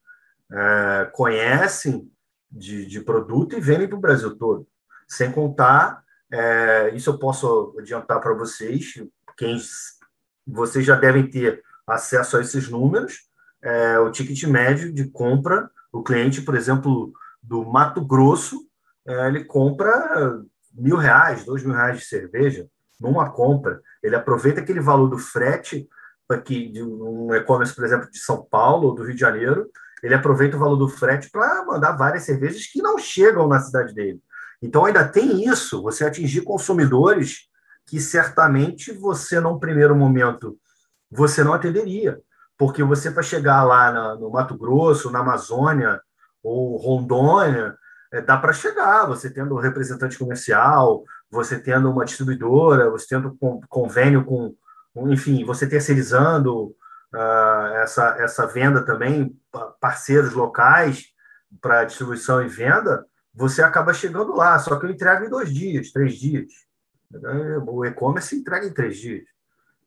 [0.51, 2.11] é, conhecem
[2.51, 4.67] de, de produto e vendem para o Brasil todo.
[5.07, 9.01] Sem contar, é, isso eu posso adiantar para vocês,
[9.37, 9.57] quem
[10.45, 13.29] vocês já devem ter acesso a esses números,
[13.61, 18.67] é, o ticket médio de compra, o cliente, por exemplo, do Mato Grosso,
[19.05, 20.41] é, ele compra
[20.73, 22.67] mil reais, dois mil reais de cerveja,
[22.99, 25.87] numa compra, ele aproveita aquele valor do frete
[26.29, 29.69] aqui de um e-commerce, por exemplo, de São Paulo ou do Rio de Janeiro,
[30.01, 33.93] ele aproveita o valor do frete para mandar várias cervejas que não chegam na cidade
[33.93, 34.19] dele.
[34.61, 37.49] Então ainda tem isso, você atingir consumidores
[37.85, 40.57] que certamente você, num primeiro momento,
[41.09, 42.19] você não atenderia.
[42.57, 45.99] Porque você, para chegar lá na, no Mato Grosso, na Amazônia
[46.43, 47.75] ou Rondônia,
[48.13, 53.37] é, dá para chegar, você tendo um representante comercial, você tendo uma distribuidora, você tendo
[53.69, 54.53] convênio com,
[55.09, 56.75] enfim, você terceirizando
[57.13, 59.35] uh, essa, essa venda também,
[59.79, 61.05] parceiros locais
[61.61, 65.91] para distribuição e venda, você acaba chegando lá, só que eu entrego em dois dias,
[65.91, 66.51] três dias.
[67.65, 69.23] O e-commerce entrega em três dias.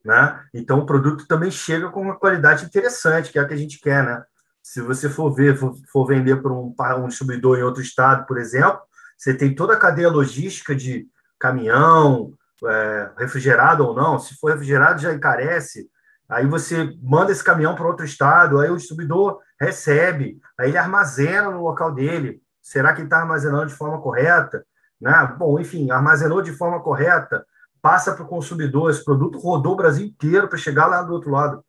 [0.05, 0.45] Né?
[0.53, 3.81] Então, o produto também chega com uma qualidade interessante, que é a que a gente
[3.81, 4.03] quer.
[4.05, 4.23] Né?
[4.63, 8.81] Se você for ver, for, vender para um, um distribuidor em outro estado, por exemplo,
[9.17, 11.09] você tem toda a cadeia logística de
[11.45, 12.33] caminhão,
[12.65, 14.19] é, refrigerado ou não.
[14.19, 15.87] Se for refrigerado, já encarece.
[16.27, 21.51] Aí você manda esse caminhão para outro estado, aí o distribuidor recebe, aí ele armazena
[21.51, 22.41] no local dele.
[22.63, 24.65] Será que ele está armazenando de forma correta?
[24.99, 25.13] Né?
[25.39, 27.45] Bom, enfim, armazenou de forma correta,
[27.83, 28.91] passa para o consumidor.
[28.91, 31.63] Esse produto rodou o Brasil inteiro para chegar lá do outro lado.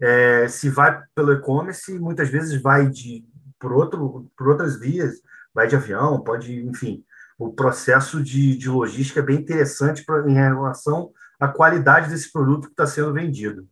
[0.00, 3.24] É, se vai pelo e-commerce, muitas vezes vai de
[3.60, 5.16] por, outro, por outras vias,
[5.54, 7.04] vai de avião, pode, enfim,
[7.38, 12.66] o processo de, de logística é bem interessante pra, em relação à qualidade desse produto
[12.66, 13.66] que está sendo vendido.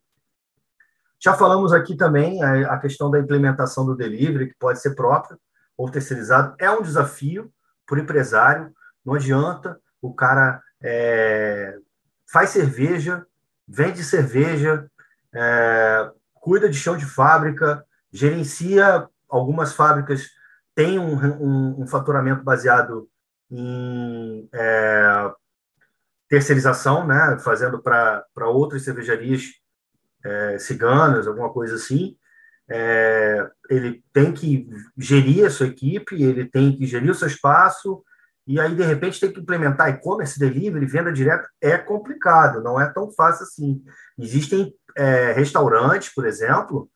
[1.22, 5.38] Já falamos aqui também a, a, questão da implementação do delivery, que pode ser próprio
[5.76, 6.54] ou terceirizado.
[6.58, 7.52] É um desafio
[7.86, 8.72] para o empresário.
[9.04, 11.76] Não adianta o cara é,
[12.32, 13.26] faz cerveja,
[13.68, 14.90] vende cerveja,
[15.34, 20.28] é, cuida de chão de fábrica, gerencia algumas fábricas,
[20.74, 23.08] tem um, um, um faturamento baseado
[23.50, 25.32] em é,
[26.28, 29.44] terceirização, né, fazendo para outras cervejarias
[30.24, 32.16] é, ciganas, alguma coisa assim.
[32.68, 38.04] É, ele tem que gerir a sua equipe, ele tem que gerir o seu espaço,
[38.50, 42.92] e aí, de repente, tem que implementar e-commerce, delivery, venda direta, é complicado, não é
[42.92, 43.80] tão fácil assim.
[44.18, 46.90] Existem é, restaurantes, por exemplo,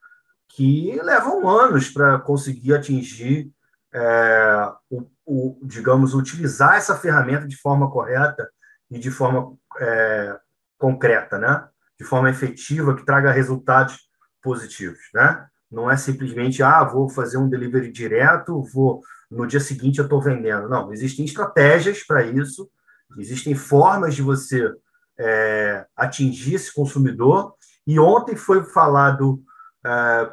[0.48, 3.52] que levam anos para conseguir atingir
[3.94, 8.48] é, o, o, digamos, utilizar essa ferramenta de forma correta
[8.90, 10.36] e de forma é,
[10.76, 11.68] concreta, né?
[11.98, 14.08] De forma efetiva, que traga resultados
[14.42, 15.46] positivos, né?
[15.70, 20.20] Não é simplesmente, ah, vou fazer um delivery direto, vou no dia seguinte eu estou
[20.20, 20.68] vendendo.
[20.68, 22.70] Não, existem estratégias para isso,
[23.18, 24.72] existem formas de você
[25.18, 27.54] é, atingir esse consumidor.
[27.86, 29.42] E ontem foi falado
[29.84, 30.32] é,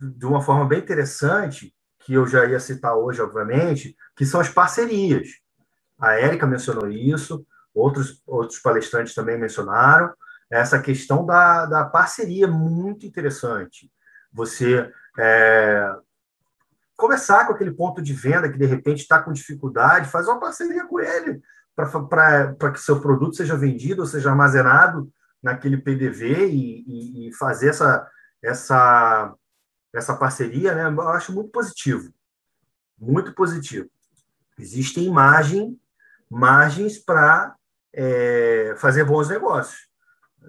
[0.00, 1.74] de uma forma bem interessante,
[2.06, 5.28] que eu já ia citar hoje, obviamente, que são as parcerias.
[5.98, 10.14] A Érica mencionou isso, outros, outros palestrantes também mencionaram,
[10.48, 13.90] essa questão da, da parceria muito interessante.
[14.32, 14.88] Você
[15.18, 15.96] é,
[16.96, 20.86] começar com aquele ponto de venda que de repente está com dificuldade, fazer uma parceria
[20.86, 21.42] com ele
[21.74, 25.10] para que seu produto seja vendido ou seja armazenado
[25.42, 28.08] naquele PDV e, e, e fazer essa,
[28.40, 29.34] essa
[29.96, 32.12] essa parceria, né, eu acho muito positivo.
[32.98, 33.88] Muito positivo.
[34.58, 35.80] Existem margem,
[36.30, 37.56] margens para
[37.92, 39.88] é, fazer bons negócios.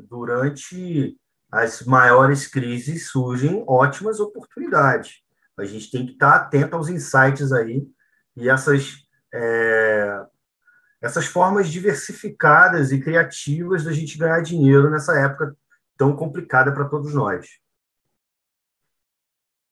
[0.10, 1.18] Durante
[1.52, 5.22] as maiores crises surgem ótimas oportunidades.
[5.58, 7.88] A gente tem que estar atento aos insights aí
[8.36, 8.98] e essas,
[9.34, 10.26] é,
[11.02, 15.56] essas formas diversificadas e criativas da gente ganhar dinheiro nessa época
[15.98, 17.48] tão complicada para todos nós.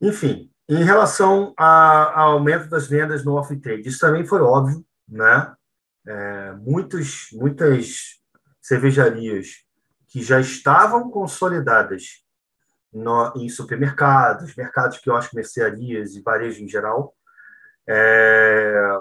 [0.02, 5.54] Enfim, em relação ao aumento das vendas no off-trade, isso também foi óbvio, né?
[6.08, 8.20] É, muitos, muitas
[8.62, 9.66] cervejarias
[10.08, 12.24] que já estavam consolidadas
[12.92, 17.16] no, em supermercados, mercados que eu acho mercearias e varejo em geral,
[17.88, 19.00] é,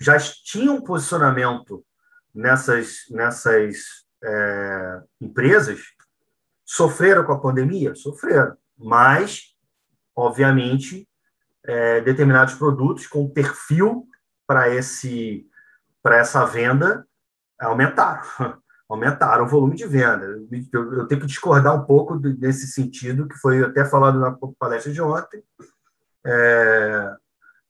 [0.00, 1.84] já tinham posicionamento
[2.34, 5.80] nessas, nessas é, empresas,
[6.64, 7.94] sofreram com a pandemia?
[7.94, 9.49] Sofreram, mas
[10.14, 11.08] obviamente,
[11.64, 14.06] é, determinados produtos com perfil
[14.46, 15.46] para esse
[16.02, 17.06] para essa venda
[17.60, 18.22] aumentaram,
[18.88, 20.26] aumentaram o volume de venda.
[20.72, 25.02] Eu, tenho que discordar um pouco nesse sentido, que foi até falado na palestra de
[25.02, 25.42] ontem.
[26.26, 27.14] É,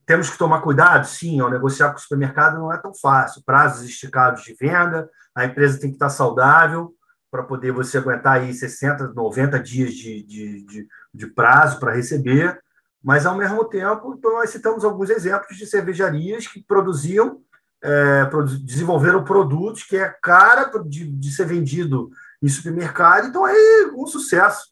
[0.07, 3.43] temos que tomar cuidado, sim, ao negociar com o supermercado não é tão fácil.
[3.45, 6.95] Prazos esticados de venda, a empresa tem que estar saudável,
[7.31, 12.61] para poder você aguentar aí 60, 90 dias de, de, de, de prazo para receber,
[13.03, 17.41] mas, ao mesmo tempo, então, nós citamos alguns exemplos de cervejarias que produziam,
[17.83, 18.29] é,
[18.63, 22.11] desenvolveram produtos que é cara de, de ser vendido
[22.43, 24.71] em supermercado, então aí um sucesso,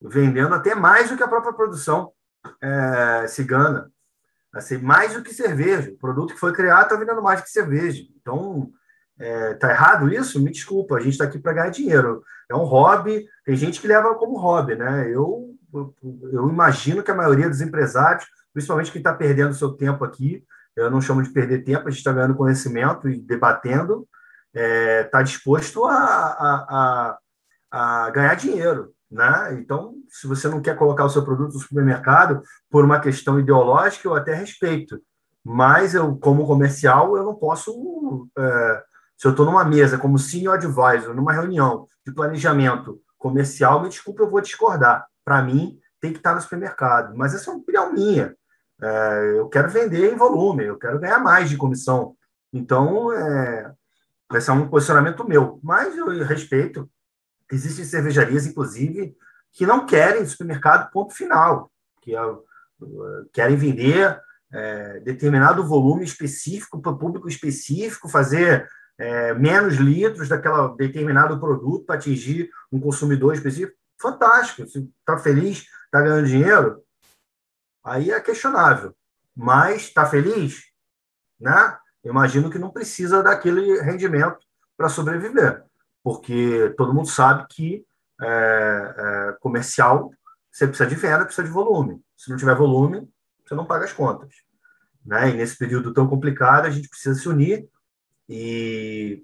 [0.00, 2.12] vendendo até mais do que a própria produção
[2.60, 3.90] é, cigana.
[4.52, 5.92] Assim, mais do que cerveja.
[5.92, 8.02] O produto que foi criado está vendendo mais do que cerveja.
[8.20, 8.70] Então,
[9.18, 10.42] é, tá errado isso?
[10.42, 12.22] Me desculpa, a gente está aqui para ganhar dinheiro.
[12.50, 15.08] É um hobby, tem gente que leva como hobby, né?
[15.08, 15.54] Eu,
[16.32, 20.44] eu, imagino que a maioria dos empresários, principalmente quem está perdendo seu tempo aqui,
[20.74, 24.06] eu não chamo de perder tempo, a gente está ganhando conhecimento e debatendo,
[24.54, 27.18] está é, tá disposto a, a,
[27.70, 28.92] a, a ganhar dinheiro.
[29.10, 29.58] Né?
[29.60, 34.08] Então, se você não quer colocar o seu produto no supermercado por uma questão ideológica,
[34.08, 35.00] eu até respeito.
[35.44, 38.82] Mas eu, como comercial, eu não posso é,
[39.22, 44.20] se eu estou numa mesa como senior advisor, numa reunião de planejamento comercial, me desculpe,
[44.20, 45.06] eu vou discordar.
[45.24, 47.16] Para mim, tem que estar no supermercado.
[47.16, 48.34] Mas essa é uma opinião minha.
[48.82, 52.16] É, eu quero vender em volume, eu quero ganhar mais de comissão.
[52.52, 53.72] Então, é,
[54.34, 55.60] esse é um posicionamento meu.
[55.62, 56.90] Mas eu respeito.
[57.48, 59.16] Existem cervejarias, inclusive,
[59.52, 61.70] que não querem supermercado ponto final,
[62.00, 62.20] que é,
[63.32, 64.20] querem vender
[64.52, 68.68] é, determinado volume específico para público específico, fazer
[69.02, 74.68] é, menos litros daquele determinado produto para atingir um consumidor específico, fantástico.
[74.68, 76.82] Se está feliz, está ganhando dinheiro,
[77.82, 78.94] aí é questionável.
[79.34, 80.62] Mas está feliz?
[81.40, 81.76] Né?
[82.04, 84.38] Imagino que não precisa daquele rendimento
[84.76, 85.64] para sobreviver,
[86.04, 87.84] porque todo mundo sabe que
[88.20, 90.12] é, é, comercial
[90.48, 92.00] você precisa de venda, precisa de volume.
[92.16, 93.10] Se não tiver volume,
[93.44, 94.32] você não paga as contas.
[95.04, 95.30] Né?
[95.30, 97.68] E nesse período tão complicado, a gente precisa se unir
[98.34, 99.22] e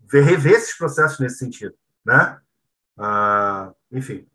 [0.00, 2.38] ver, rever esses processos nesse sentido, né?
[2.96, 4.26] Ah, enfim,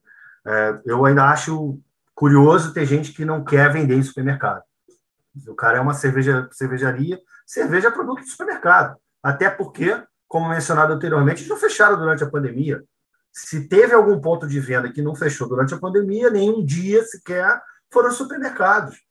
[0.46, 1.80] é, eu ainda acho
[2.14, 4.62] curioso ter gente que não quer vender em supermercado.
[5.48, 8.96] O cara é uma cerveja, cervejaria, cerveja é produto de supermercado.
[9.24, 12.84] Até porque, como mencionado anteriormente, eles não fecharam durante a pandemia.
[13.32, 17.60] Se teve algum ponto de venda que não fechou durante a pandemia, nenhum dia sequer
[17.92, 19.02] foram supermercados.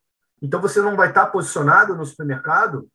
[0.41, 2.87] Então você não vai estar posicionado no supermercado.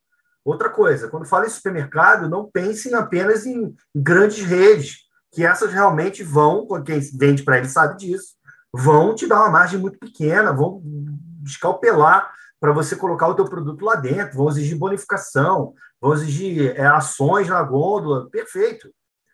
[0.45, 4.99] Outra coisa, quando fala em supermercado, não pensem apenas em grandes redes,
[5.31, 8.35] que essas realmente vão, quem vende para ele sabe disso,
[8.71, 10.83] vão te dar uma margem muito pequena, vão
[11.43, 16.85] escalpelar para você colocar o teu produto lá dentro, vão exigir bonificação, vão exigir é,
[16.85, 18.89] ações na gôndola, perfeito.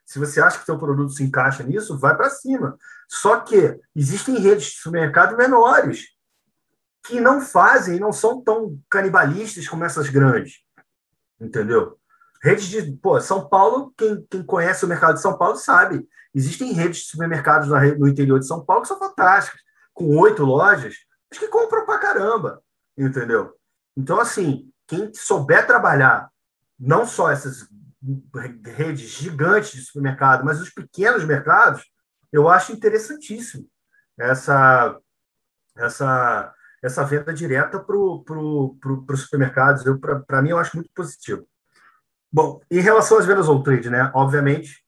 [0.05, 2.78] Se você acha que o seu produto se encaixa nisso, vai para cima.
[3.09, 6.05] Só que existem redes de supermercado menores
[7.05, 10.62] que não fazem, não são tão canibalistas como essas grandes.
[11.42, 11.98] Entendeu?
[12.42, 12.92] Redes de.
[12.98, 16.08] Pô, São Paulo, quem, quem conhece o mercado de São Paulo sabe.
[16.34, 17.68] Existem redes de supermercados
[17.98, 19.60] no interior de São Paulo que são fantásticas,
[19.94, 20.96] com oito lojas,
[21.30, 22.64] mas que compram pra caramba.
[22.98, 23.54] Entendeu?
[23.98, 26.30] Então, assim, quem souber trabalhar
[26.80, 27.68] não só essas
[28.76, 31.84] redes gigantes de supermercado, mas os pequenos mercados,
[32.32, 33.68] eu acho interessantíssimo
[34.18, 34.98] essa,
[35.78, 38.23] essa, essa venda direta para pro,
[38.79, 39.84] pro, os supermercados.
[40.25, 41.47] Para mim, eu acho muito positivo.
[42.32, 44.11] Bom, em relação às vendas on trade, né?
[44.15, 44.84] Obviamente,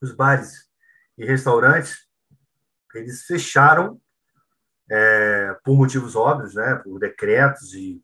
[0.00, 0.68] os bares
[1.18, 2.06] e restaurantes
[2.94, 4.00] eles fecharam
[4.90, 6.76] é, por motivos óbvios, né?
[6.76, 8.02] Por decretos e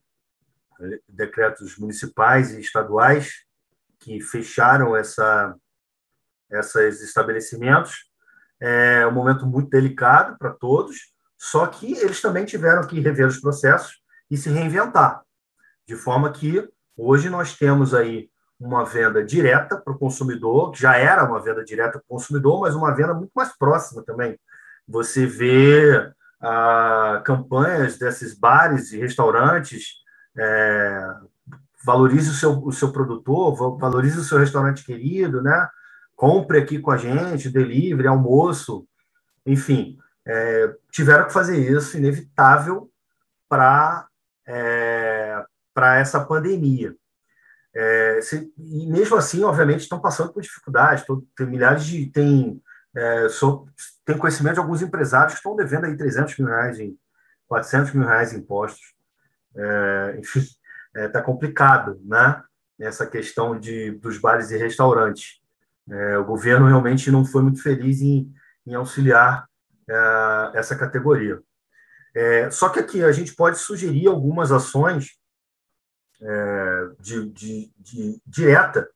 [1.09, 3.45] decretos municipais e estaduais
[3.99, 5.57] que fecharam essa,
[6.51, 8.09] esses estabelecimentos.
[8.61, 13.41] É um momento muito delicado para todos, só que eles também tiveram que rever os
[13.41, 15.23] processos e se reinventar,
[15.87, 18.29] de forma que hoje nós temos aí
[18.61, 22.61] uma venda direta para o consumidor, que já era uma venda direta para o consumidor,
[22.61, 24.39] mas uma venda muito mais próxima também.
[24.87, 26.11] Você vê
[26.41, 29.99] ah, campanhas desses bares e restaurantes,
[30.37, 31.15] é,
[31.85, 35.69] valorize o seu, o seu produtor, valorize o seu restaurante querido, né?
[36.19, 38.85] compre aqui com a gente, delivery, almoço,
[39.47, 39.97] enfim,
[40.29, 42.91] é, tiveram que fazer isso, inevitável,
[43.49, 44.07] para
[44.47, 45.43] é,
[45.99, 46.95] essa pandemia.
[47.75, 51.05] É, se, e mesmo assim, obviamente, estão passando por dificuldades.
[51.35, 52.07] tem milhares de.
[52.07, 52.61] Tem,
[52.95, 53.69] é, sou,
[54.05, 56.99] tem conhecimento de alguns empresários que estão devendo aí 300 mil reais, em,
[57.47, 58.95] 400 mil reais em impostos.
[59.57, 60.47] É, enfim,
[60.95, 62.43] está é, complicado, né?
[62.79, 65.41] Essa questão de, dos bares e restaurantes.
[65.91, 68.33] É, o governo realmente não foi muito feliz em,
[68.67, 69.48] em auxiliar
[70.55, 71.41] essa categoria.
[72.15, 75.19] É, só que aqui a gente pode sugerir algumas ações
[76.21, 78.89] é, de, de, de, direta.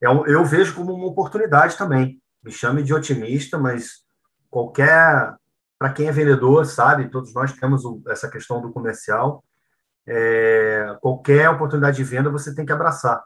[0.00, 2.20] Eu, é eu vejo como uma oportunidade também.
[2.42, 4.04] Me chame de otimista, mas
[4.48, 5.34] qualquer
[5.78, 9.42] para quem é vendedor sabe, todos nós temos essa questão do comercial.
[10.06, 13.24] É, qualquer oportunidade de venda você tem que abraçar.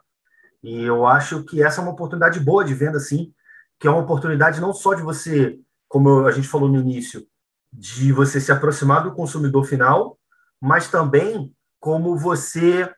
[0.63, 3.33] E eu acho que essa é uma oportunidade boa de venda, sim,
[3.77, 7.25] que é uma oportunidade não só de você como a gente falou no início,
[7.71, 10.17] de você se aproximar do consumidor final,
[10.61, 12.89] mas também como você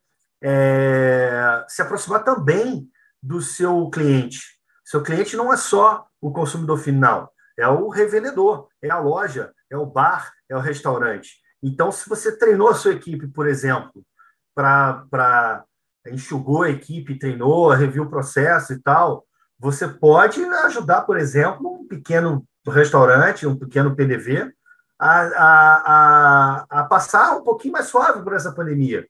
[0.41, 2.89] é, se aproximar também
[3.21, 4.41] do seu cliente.
[4.85, 9.77] Seu cliente não é só o consumidor final, é o revendedor, é a loja, é
[9.77, 11.41] o bar, é o restaurante.
[11.61, 14.05] Então, se você treinou a sua equipe, por exemplo,
[14.55, 15.65] para
[16.09, 19.25] enxugou a equipe, treinou, reviu o processo e tal,
[19.59, 24.51] você pode ajudar, por exemplo, um pequeno restaurante, um pequeno PDV,
[24.99, 29.07] a, a, a, a, passar um pouquinho mais suave por essa pandemia.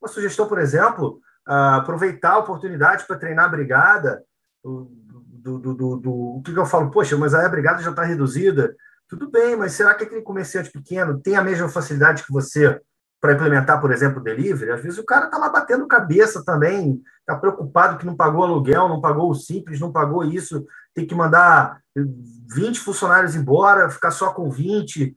[0.00, 4.22] Uma sugestão, por exemplo, aproveitar a oportunidade para treinar a brigada.
[4.62, 6.90] Do, do, do, do, o que eu falo?
[6.90, 8.74] Poxa, mas aí a brigada já está reduzida.
[9.08, 12.78] Tudo bem, mas será que aquele comerciante pequeno tem a mesma facilidade que você
[13.20, 14.70] para implementar, por exemplo, o delivery?
[14.70, 18.88] Às vezes o cara está lá batendo cabeça também, está preocupado que não pagou aluguel,
[18.88, 21.80] não pagou o simples, não pagou isso, tem que mandar
[22.54, 25.16] 20 funcionários embora, ficar só com 20.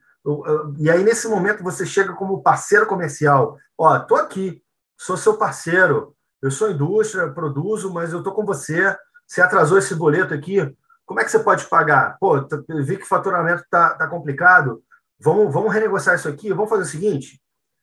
[0.78, 3.58] E aí, nesse momento, você chega como parceiro comercial.
[3.78, 4.62] Ó, tô aqui,
[4.98, 8.96] sou seu parceiro, eu sou indústria, produzo, mas eu tô com você.
[9.28, 10.76] Você atrasou esse boleto aqui,
[11.06, 12.18] como é que você pode pagar?
[12.20, 12.40] Pô,
[12.86, 14.82] vi que o faturamento tá, tá complicado.
[15.20, 16.54] Vamos, vamos renegociar isso aqui.
[16.54, 17.42] Vamos fazer o seguinte: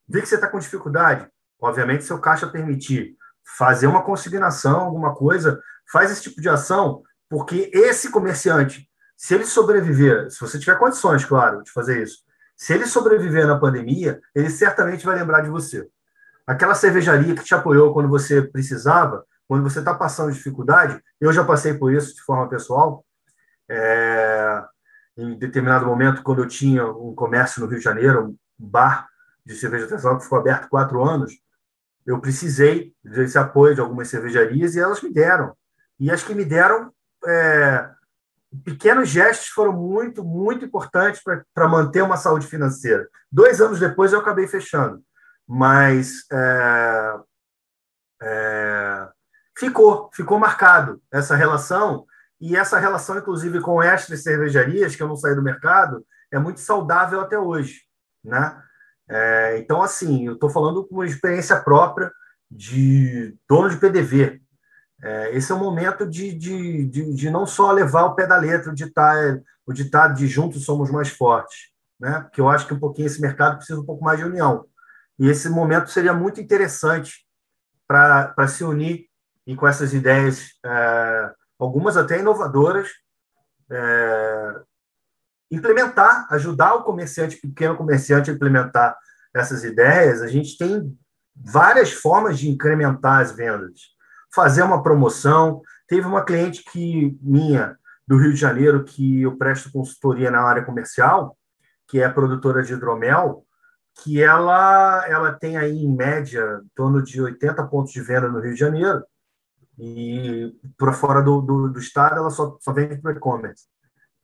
[0.09, 1.29] vi que você está com dificuldade.
[1.61, 3.17] Obviamente, se o caixa permitir
[3.59, 8.88] fazer uma consignação, alguma coisa, faz esse tipo de ação, porque esse comerciante,
[9.19, 12.19] se ele sobreviver, se você tiver condições, claro, de fazer isso,
[12.57, 15.89] se ele sobreviver na pandemia, ele certamente vai lembrar de você.
[16.47, 21.43] Aquela cervejaria que te apoiou quando você precisava, quando você está passando dificuldade, eu já
[21.43, 23.05] passei por isso de forma pessoal.
[23.69, 24.62] É,
[25.16, 29.09] em determinado momento, quando eu tinha um comércio no Rio de Janeiro, um bar
[29.45, 31.33] de cerveja artesanal que ficou aberto quatro anos,
[32.07, 35.57] eu precisei desse apoio de algumas cervejarias e elas me deram.
[35.99, 36.93] E as que me deram,
[37.27, 37.91] é,
[38.65, 41.23] pequenos gestos foram muito, muito importantes
[41.55, 43.09] para manter uma saúde financeira.
[43.31, 45.03] Dois anos depois eu acabei fechando,
[45.47, 47.15] mas é,
[48.23, 49.09] é,
[49.57, 52.07] ficou, ficou marcado essa relação
[52.41, 56.61] e essa relação, inclusive, com estas cervejarias que eu não saí do mercado, é muito
[56.61, 57.83] saudável até hoje,
[58.25, 58.63] né?
[59.09, 62.13] É, então, assim, eu estou falando com uma experiência própria
[62.51, 64.41] de dono de PDV.
[65.03, 68.37] É, esse é o momento de, de, de, de, não só levar o pé da
[68.37, 71.71] letra, o ditado, o ditado de juntos somos mais fortes,
[72.01, 72.21] né?
[72.23, 74.65] Porque eu acho que um pouquinho esse mercado precisa um pouco mais de união.
[75.19, 77.27] E esse momento seria muito interessante
[77.87, 79.07] para se unir
[79.47, 82.89] e com essas ideias, é, algumas até inovadoras,
[83.71, 84.61] é,
[85.51, 88.97] implementar, ajudar o comerciante, pequeno comerciante a implementar
[89.35, 90.95] essas ideias, a gente tem
[91.35, 93.98] várias formas de incrementar as vendas.
[94.35, 95.62] Fazer uma promoção.
[95.87, 97.76] Teve uma cliente que minha
[98.07, 101.37] do Rio de Janeiro que eu presto consultoria na área comercial,
[101.87, 103.45] que é produtora de hidromel,
[104.03, 108.41] que ela ela tem aí em média em torno de 80 pontos de venda no
[108.41, 109.05] Rio de Janeiro
[109.79, 113.66] e por fora do, do, do estado ela só, só vende para e-commerce.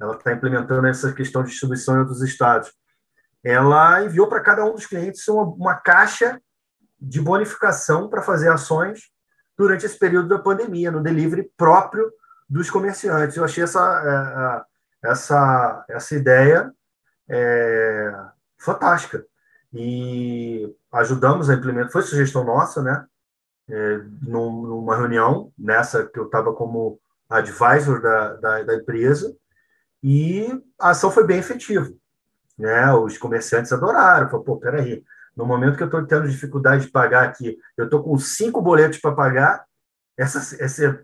[0.01, 2.73] Ela está implementando essa questão de distribuição em outros estados.
[3.43, 6.41] Ela enviou para cada um dos clientes uma, uma caixa
[7.01, 9.14] de bonificação para fazer ações
[9.57, 12.13] durante esse período da pandemia, no delivery próprio
[12.49, 13.37] dos comerciantes.
[13.37, 14.67] Eu achei essa,
[15.03, 16.73] é, essa, essa ideia
[17.29, 18.13] é,
[18.59, 19.25] fantástica.
[19.73, 23.05] E ajudamos a implementar, foi sugestão nossa, né?
[23.69, 29.35] É, numa reunião, nessa que eu estava como advisor da, da, da empresa,
[30.03, 31.91] e a ação foi bem efetiva.
[32.59, 32.93] Né?
[32.93, 34.29] Os comerciantes adoraram.
[34.29, 35.03] Falaram, pô, peraí,
[35.37, 38.99] no momento que eu estou tendo dificuldade de pagar aqui, eu estou com cinco boletos
[38.99, 39.65] para pagar,
[40.17, 41.03] essa, essa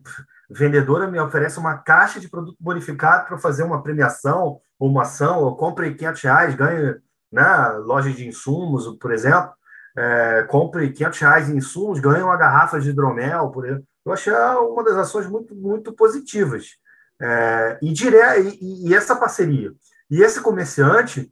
[0.48, 5.40] vendedora me oferece uma caixa de produto bonificado para fazer uma premiação ou uma ação,
[5.40, 6.96] ou compre 500 reais, ganhe
[7.30, 9.52] né, loja de insumos, por exemplo,
[9.96, 13.84] é, compre 500 reais em insumos, ganhe uma garrafa de hidromel, por exemplo.
[14.04, 16.76] Eu achei uma das ações muito, muito positivas.
[17.20, 18.16] É, e, dire...
[18.40, 19.72] E, e, essa parceria.
[20.10, 21.30] E esse comerciante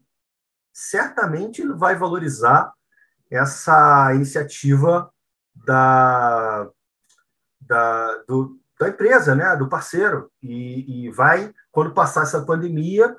[0.73, 2.73] certamente vai valorizar
[3.31, 5.11] essa iniciativa
[5.67, 6.69] da,
[7.61, 10.31] da, do, da empresa, né, do parceiro.
[10.43, 13.17] E, e vai, quando passar essa pandemia,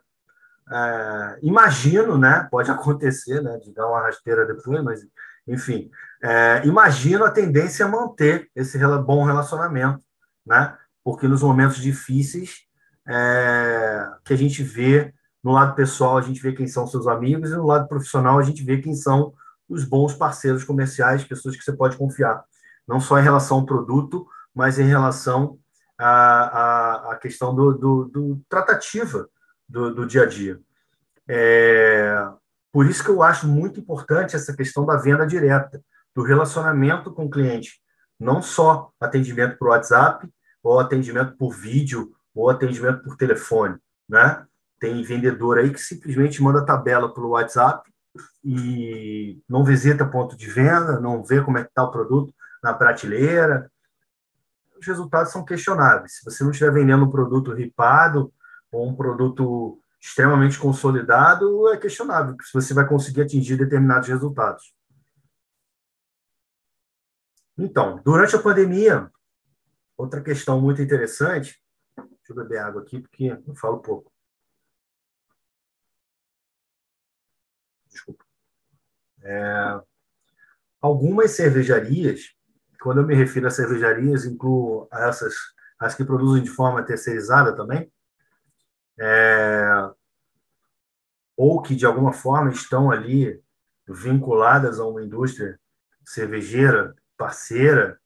[0.71, 5.01] é, imagino, né, pode acontecer, né, de dar uma rasteira depois, mas
[5.47, 5.89] enfim,
[6.21, 10.03] é, imagino a tendência a manter esse bom relacionamento,
[10.45, 10.77] né?
[11.03, 12.65] porque nos momentos difíceis
[13.07, 15.11] é, que a gente vê
[15.43, 18.43] no lado pessoal a gente vê quem são seus amigos e no lado profissional a
[18.43, 19.33] gente vê quem são
[19.69, 22.43] os bons parceiros comerciais, pessoas que você pode confiar,
[22.87, 25.59] não só em relação ao produto, mas em relação
[25.97, 29.29] à, à, à questão do, do, do tratativa
[29.67, 30.59] do, do, dia a dia.
[31.27, 32.27] É,
[32.71, 35.81] por isso que eu acho muito importante essa questão da venda direta,
[36.15, 37.79] do relacionamento com o cliente,
[38.19, 40.27] não só atendimento por WhatsApp,
[40.63, 44.45] ou atendimento por vídeo, ou atendimento por telefone, né?
[44.79, 47.89] Tem vendedor aí que simplesmente manda tabela pelo WhatsApp
[48.43, 52.33] e não visita ponto de venda, não vê como é que está o produto
[52.63, 53.71] na prateleira.
[54.79, 56.17] Os resultados são questionáveis.
[56.17, 58.33] Se você não estiver vendendo um produto ripado
[58.71, 64.73] ou um produto extremamente consolidado, é questionável se você vai conseguir atingir determinados resultados.
[67.57, 69.11] Então, durante a pandemia,
[69.97, 71.61] outra questão muito interessante,
[71.97, 74.09] deixa eu beber água aqui porque eu falo pouco.
[79.23, 79.81] É,
[80.81, 82.33] algumas cervejarias,
[82.81, 85.33] quando eu me refiro a cervejarias, incluo essas
[85.79, 87.89] as que produzem de forma terceirizada também,
[88.99, 89.89] é,
[91.37, 93.41] ou que de alguma forma estão ali
[93.87, 95.57] vinculadas a uma indústria
[96.05, 97.97] cervejeira parceira,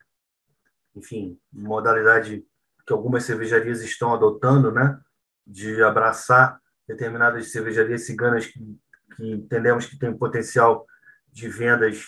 [0.96, 2.46] enfim, modalidade
[2.86, 5.00] que algumas cervejarias estão adotando, né,
[5.48, 8.80] de abraçar determinadas cervejarias ciganas que,
[9.16, 10.86] que entendemos que tem potencial
[11.34, 12.06] de vendas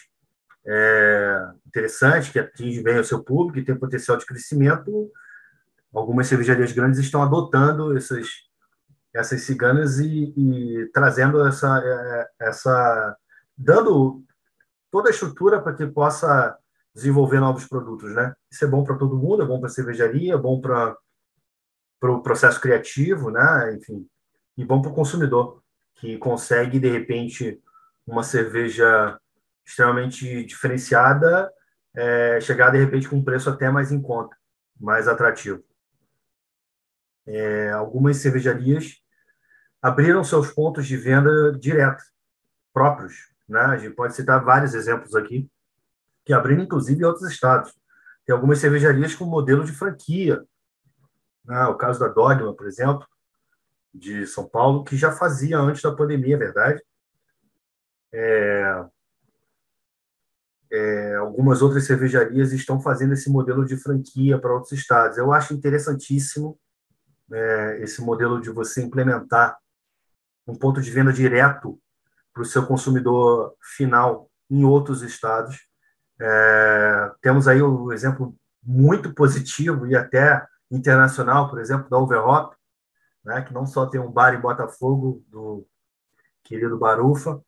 [0.66, 5.12] é, interessante, que atinge bem o seu público e tem potencial de crescimento.
[5.94, 8.28] Algumas cervejarias grandes estão adotando essas
[9.14, 13.18] essas ciganas e, e trazendo essa, é, essa,
[13.58, 14.22] dando
[14.92, 16.58] toda a estrutura para que possa
[16.94, 18.36] desenvolver novos produtos, né?
[18.52, 20.98] Isso é bom para todo mundo, é bom para a cervejaria, é bom para o
[21.98, 23.74] pro processo criativo, né?
[23.76, 24.06] Enfim,
[24.58, 25.64] e bom para o consumidor
[25.96, 27.62] que consegue de repente
[28.06, 29.20] uma cerveja
[29.66, 31.52] extremamente diferenciada
[31.96, 34.36] é, chegar de repente com um preço até mais em conta,
[34.80, 35.64] mais atrativo.
[37.26, 39.02] É, algumas cervejarias
[39.82, 42.04] abriram seus pontos de venda direto,
[42.74, 43.34] próprios.
[43.48, 43.60] Né?
[43.60, 45.50] A gente pode citar vários exemplos aqui,
[46.26, 47.74] que abriram inclusive em outros estados.
[48.26, 50.44] Tem algumas cervejarias com modelo de franquia.
[51.46, 51.66] Né?
[51.68, 53.08] O caso da Dogma, por exemplo,
[53.94, 56.84] de São Paulo, que já fazia antes da pandemia, é verdade.
[58.18, 58.86] É,
[60.72, 65.18] é, algumas outras cervejarias estão fazendo esse modelo de franquia para outros estados.
[65.18, 66.58] Eu acho interessantíssimo
[67.32, 69.58] é, esse modelo de você implementar
[70.48, 71.78] um ponto de venda direto
[72.34, 75.68] para o seu consumidor final em outros estados.
[76.20, 82.56] É, temos aí um exemplo muito positivo e até internacional, por exemplo, da Overhop,
[83.26, 85.68] né, que não só tem um bar em Botafogo, do
[86.44, 87.42] querido Barufa,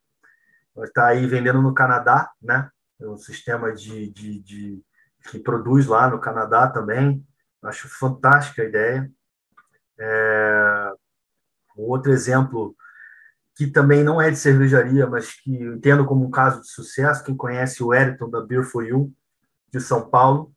[0.84, 2.70] está aí vendendo no Canadá, né?
[3.00, 4.82] É um sistema de, de, de,
[5.30, 7.24] que produz lá no Canadá também.
[7.62, 9.10] Acho fantástica a ideia.
[9.98, 10.92] É,
[11.76, 12.76] um outro exemplo
[13.56, 17.24] que também não é de cervejaria, mas que entendo como um caso de sucesso.
[17.24, 19.12] Quem conhece o Eriton da Beer for You,
[19.72, 20.52] de São Paulo,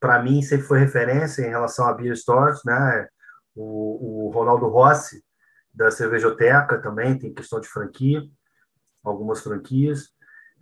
[0.00, 3.08] para mim sempre foi referência em relação a beer stores, né?
[3.54, 5.22] O, o Ronaldo Rossi
[5.72, 8.22] da Cervejoteca também tem questão de franquia,
[9.02, 10.08] algumas franquias.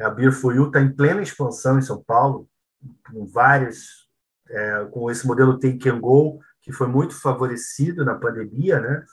[0.01, 2.49] A Beer for You está em plena expansão em São Paulo,
[3.11, 4.09] com várias,
[4.49, 9.05] é, com esse modelo Take and Go, que foi muito favorecido na pandemia, né?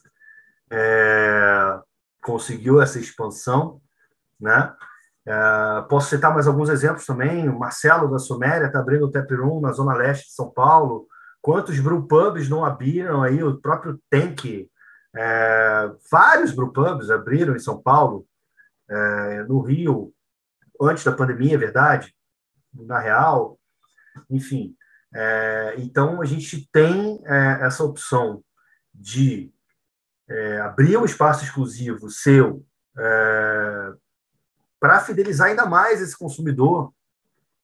[0.69, 1.79] É,
[2.21, 3.79] conseguiu essa expansão,
[4.39, 4.73] né?
[5.25, 7.47] É, posso citar mais alguns exemplos também.
[7.47, 11.07] O Marcelo da Suméria está abrindo o Tap Room na zona leste de São Paulo.
[11.41, 13.41] Quantos brewpubs não abriram aí?
[13.43, 14.67] O próprio Tank,
[15.15, 18.25] é, vários brewpubs abriram em São Paulo,
[18.89, 20.13] é, no Rio,
[20.81, 22.13] antes da pandemia, é verdade,
[22.73, 23.59] na real.
[24.29, 24.75] Enfim,
[25.13, 28.43] é, então a gente tem é, essa opção
[28.93, 29.51] de
[30.29, 32.65] é, abrir um espaço exclusivo seu
[32.97, 33.93] é,
[34.79, 36.93] para fidelizar ainda mais esse consumidor.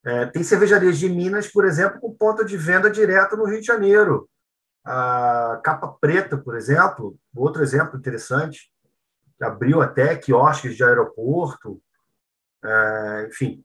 [0.06, 3.66] É, tem cervejarias de Minas, por exemplo, com ponto de venda direto no Rio de
[3.66, 4.30] Janeiro.
[4.86, 8.72] A Capa Preta, por exemplo, outro exemplo interessante,
[9.42, 11.82] abriu até quiosques de aeroporto,
[12.64, 13.64] é, enfim,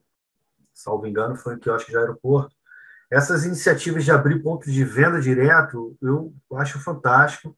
[0.73, 2.55] salvo engano, foi um quiosque de aeroporto.
[3.11, 7.57] Essas iniciativas de abrir pontos de venda direto, eu acho fantástico.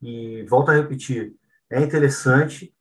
[0.00, 1.34] E volto a repetir,
[1.70, 2.74] é interessante.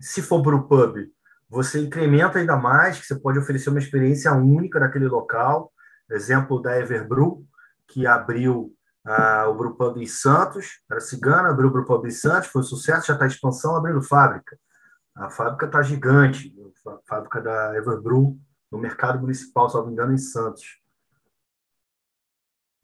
[0.00, 1.08] Se for para o pub,
[1.48, 5.72] você incrementa ainda mais, que você pode oferecer uma experiência única naquele local.
[6.10, 7.44] Exemplo da Everbrew,
[7.86, 8.74] que abriu
[9.06, 13.06] uh, o Brewpub em Santos, era cigana, abriu o Brewpub em Santos, foi um sucesso,
[13.06, 14.58] já está em expansão, abrindo fábrica.
[15.14, 16.54] A fábrica está gigante,
[16.86, 18.38] a fábrica da Everbrew,
[18.70, 20.80] no mercado municipal, se não me engano, em Santos.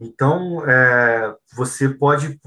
[0.00, 2.40] Então, é, você pode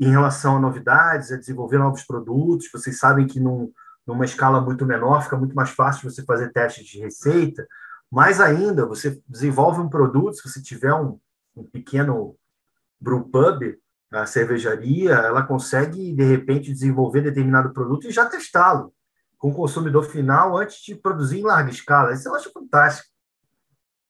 [0.00, 2.70] em relação a novidades, a desenvolver novos produtos.
[2.72, 3.72] Vocês sabem que num,
[4.06, 7.66] numa escala muito menor fica muito mais fácil você fazer testes de receita.
[8.10, 11.18] Mais ainda, você desenvolve um produto, se você tiver um,
[11.56, 12.36] um pequeno
[13.00, 13.78] brewpub,
[14.10, 18.92] a cervejaria, ela consegue, de repente, desenvolver determinado produto e já testá-lo
[19.36, 22.12] com o consumidor final antes de produzir em larga escala.
[22.12, 23.08] Isso eu acho fantástico.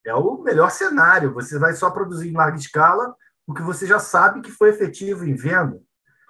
[0.06, 1.34] É o melhor cenário.
[1.34, 3.14] Você vai só produzir em larga escala
[3.46, 5.80] o que você já sabe que foi efetivo em venda.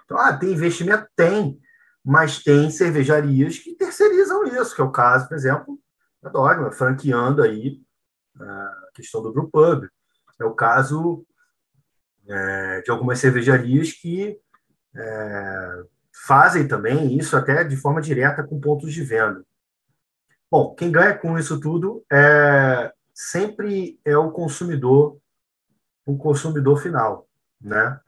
[0.03, 1.07] Então, ah, tem investimento?
[1.15, 1.59] Tem,
[2.03, 5.79] mas tem cervejarias que terceirizam isso, que é o caso, por exemplo,
[6.21, 7.81] da Dogma, franqueando aí
[8.39, 9.87] a questão do brewpub.
[10.39, 11.25] É o caso
[12.29, 14.39] é, de algumas cervejarias que
[14.95, 15.83] é,
[16.25, 19.43] fazem também isso até de forma direta com pontos de venda.
[20.51, 25.19] Bom, quem ganha com isso tudo é sempre é o consumidor
[26.05, 27.29] o consumidor final,
[27.61, 27.99] né?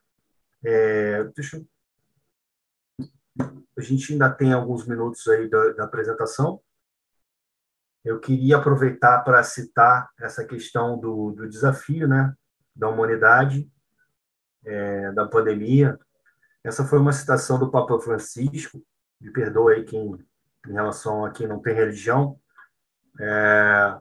[0.63, 1.67] É, deixa eu...
[3.77, 6.61] A gente ainda tem alguns minutos aí da, da apresentação.
[8.03, 12.33] Eu queria aproveitar para citar essa questão do, do desafio, né,
[12.75, 13.69] da humanidade,
[14.65, 15.99] é, da pandemia.
[16.63, 18.81] Essa foi uma citação do Papa Francisco.
[19.19, 20.17] Me perdoe aí quem,
[20.67, 22.39] em relação a quem não tem religião.
[23.19, 23.97] É,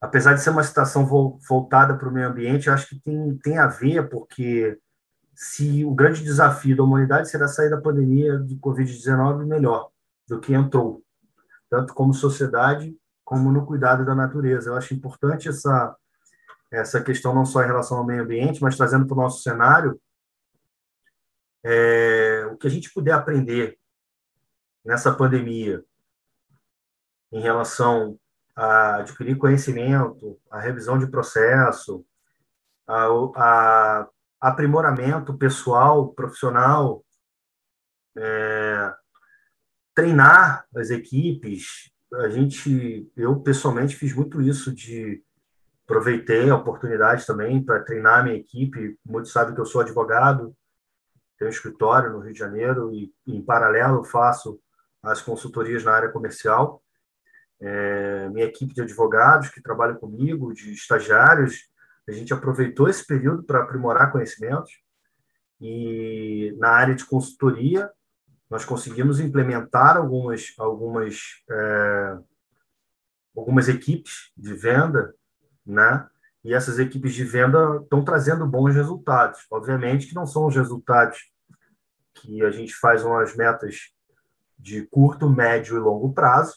[0.00, 3.66] apesar de ser uma citação voltada para o meio ambiente, acho que tem, tem a
[3.66, 4.78] ver, porque
[5.34, 9.90] se o grande desafio da humanidade será sair da pandemia de Covid-19 melhor
[10.28, 11.02] do que entrou,
[11.70, 14.70] tanto como sociedade como no cuidado da natureza.
[14.70, 15.96] Eu acho importante essa,
[16.72, 20.00] essa questão não só em relação ao meio ambiente, mas trazendo para o nosso cenário
[21.62, 23.78] é, o que a gente puder aprender
[24.84, 25.84] nessa pandemia
[27.30, 28.18] em relação
[28.56, 32.04] a adquirir conhecimento, a revisão de processo,
[32.86, 33.06] a,
[33.36, 34.08] a
[34.40, 37.04] aprimoramento pessoal, profissional,
[38.16, 38.94] é,
[39.94, 41.90] treinar as equipes.
[42.14, 45.22] A gente, eu pessoalmente fiz muito isso de
[45.84, 48.98] aproveitei a oportunidade também para treinar a minha equipe.
[49.04, 50.56] Muitos sabem que eu sou advogado,
[51.38, 54.60] tenho um escritório no Rio de Janeiro e, em paralelo, faço
[55.02, 56.82] as consultorias na área comercial.
[57.60, 61.68] É, minha equipe de advogados que trabalha comigo, de estagiários,
[62.08, 64.72] a gente aproveitou esse período para aprimorar conhecimentos.
[65.60, 67.90] E na área de consultoria,
[68.50, 72.18] nós conseguimos implementar algumas, algumas, é,
[73.36, 75.14] algumas equipes de venda,
[75.64, 76.08] né?
[76.44, 79.46] E essas equipes de venda estão trazendo bons resultados.
[79.50, 81.30] Obviamente que não são os resultados
[82.14, 83.92] que a gente faz umas metas
[84.58, 86.56] de curto, médio e longo prazo,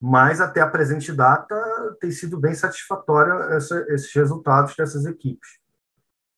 [0.00, 1.54] mas até a presente data
[2.00, 5.60] tem sido bem satisfatória essa, esses resultados dessas equipes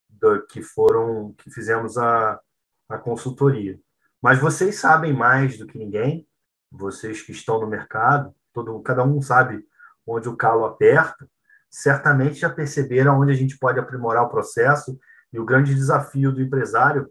[0.08, 2.40] do, que foram que fizemos a,
[2.88, 3.80] a consultoria.
[4.20, 6.26] Mas vocês sabem mais do que ninguém,
[6.70, 9.66] vocês que estão no mercado, todo cada um sabe
[10.06, 11.28] onde o calo aperta,
[11.74, 14.96] certamente já perceberam onde a gente pode aprimorar o processo
[15.32, 17.10] e o grande desafio do empresário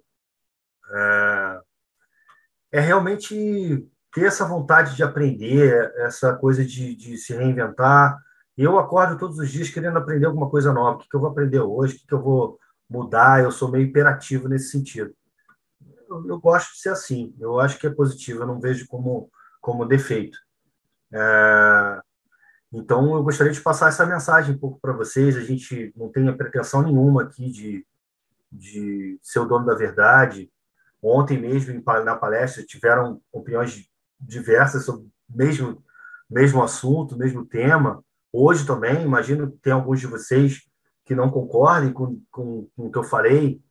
[0.90, 1.62] é,
[2.72, 8.18] é realmente ter essa vontade de aprender, essa coisa de, de se reinventar.
[8.58, 10.96] Eu acordo todos os dias querendo aprender alguma coisa nova.
[10.96, 11.96] O que, eu vou aprender hoje?
[11.96, 12.58] O que, que eu vou
[12.90, 13.44] mudar?
[13.44, 15.14] Eu sou meio imperativo nesse sentido.
[16.08, 17.36] Eu, eu, gosto de ser assim.
[17.38, 18.44] Eu acho que é positivo.
[18.44, 20.38] Eu não vejo como, como defeito.
[21.12, 22.02] É...
[22.74, 25.38] Então, eu gostaria de passar essa mensagem um pouco para vocês.
[25.38, 27.86] A gente não tem a pretensão nenhuma aqui de,
[28.52, 30.52] de ser o dono da verdade.
[31.02, 33.88] Ontem mesmo, na palestra, tiveram opiniões
[34.20, 35.84] diversas sobre o mesmo,
[36.28, 38.04] mesmo assunto, mesmo tema.
[38.32, 40.62] Hoje também, imagino que tem alguns de vocês
[41.06, 43.62] que não concordem com, com, com o que eu falei,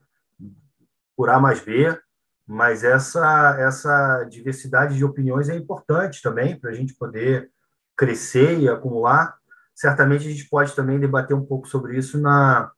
[1.16, 1.98] por A mais B,
[2.46, 7.50] mas essa, essa diversidade de opiniões é importante também para a gente poder
[7.97, 9.36] crescer e acumular.
[9.74, 12.70] Certamente a gente pode também debater um pouco sobre isso na,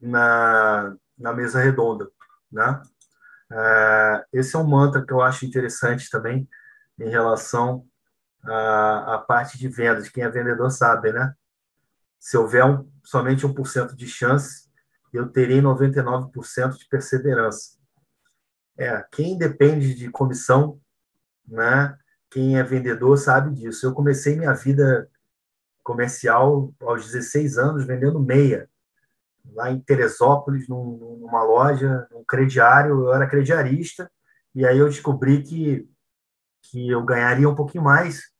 [0.00, 2.08] na, na mesa redonda.
[2.50, 2.82] Né?
[3.50, 6.48] É, esse é um mantra que eu acho interessante também,
[6.98, 7.86] em relação
[8.44, 10.08] à, à parte de vendas.
[10.08, 11.34] Quem é vendedor sabe, né?
[12.18, 14.70] Se houver um, somente 1% de chance,
[15.12, 17.76] eu terei 99% de perseverança.
[18.78, 20.80] É, quem depende de comissão,
[21.46, 21.96] né?
[22.32, 23.86] Quem é vendedor sabe disso.
[23.86, 25.08] Eu comecei minha vida
[25.82, 28.68] comercial aos 16 anos vendendo meia
[29.54, 33.04] lá em Teresópolis, num, numa loja, num crediário.
[33.04, 34.10] Eu era crediarista
[34.54, 35.88] e aí eu descobri que
[36.62, 38.30] que eu ganharia um pouquinho mais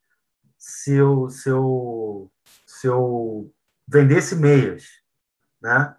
[0.56, 2.30] se eu, se eu,
[2.64, 3.52] se eu
[3.86, 4.84] vendesse meias,
[5.60, 5.96] né?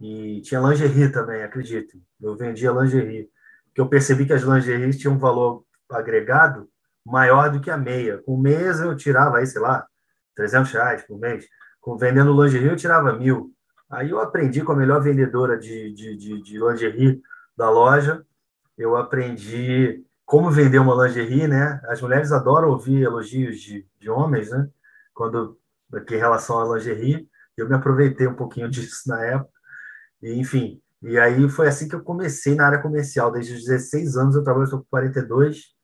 [0.00, 2.00] E tinha lingerie também, acredito.
[2.20, 3.30] Eu vendia lingerie.
[3.66, 6.68] Porque eu percebi que as lingeries tinham um valor agregado
[7.10, 8.18] maior do que a meia.
[8.18, 9.86] Com meias eu tirava aí, sei lá,
[10.36, 11.46] 300 reais por mês.
[11.80, 13.52] Com, vendendo lingerie eu tirava mil.
[13.90, 17.22] Aí eu aprendi com a melhor vendedora de, de, de, de lingerie
[17.56, 18.24] da loja.
[18.76, 21.80] Eu aprendi como vender uma lingerie, né?
[21.88, 24.68] As mulheres adoram ouvir elogios de, de homens, né?
[25.14, 25.58] Quando
[25.92, 29.50] em relação à lingerie, eu me aproveitei um pouquinho disso na época.
[30.22, 33.32] E, enfim, e aí foi assim que eu comecei na área comercial.
[33.32, 35.77] Desde os 16 anos eu trabalho, estou com 42.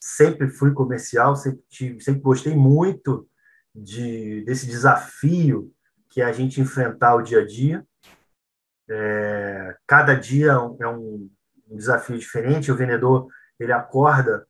[0.00, 3.28] Sempre fui comercial, sempre, tive, sempre gostei muito
[3.74, 5.72] de, desse desafio
[6.08, 7.86] que é a gente enfrentar o dia a dia.
[8.88, 11.30] É, cada dia é um, é um
[11.76, 12.72] desafio diferente.
[12.72, 13.28] O vendedor
[13.58, 14.46] ele acorda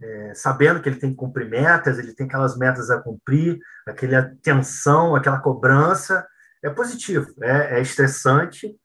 [0.00, 4.34] é, sabendo que ele tem que cumprir metas, ele tem aquelas metas a cumprir, aquela
[4.42, 6.26] tensão, aquela cobrança.
[6.62, 8.76] É positivo, é, é estressante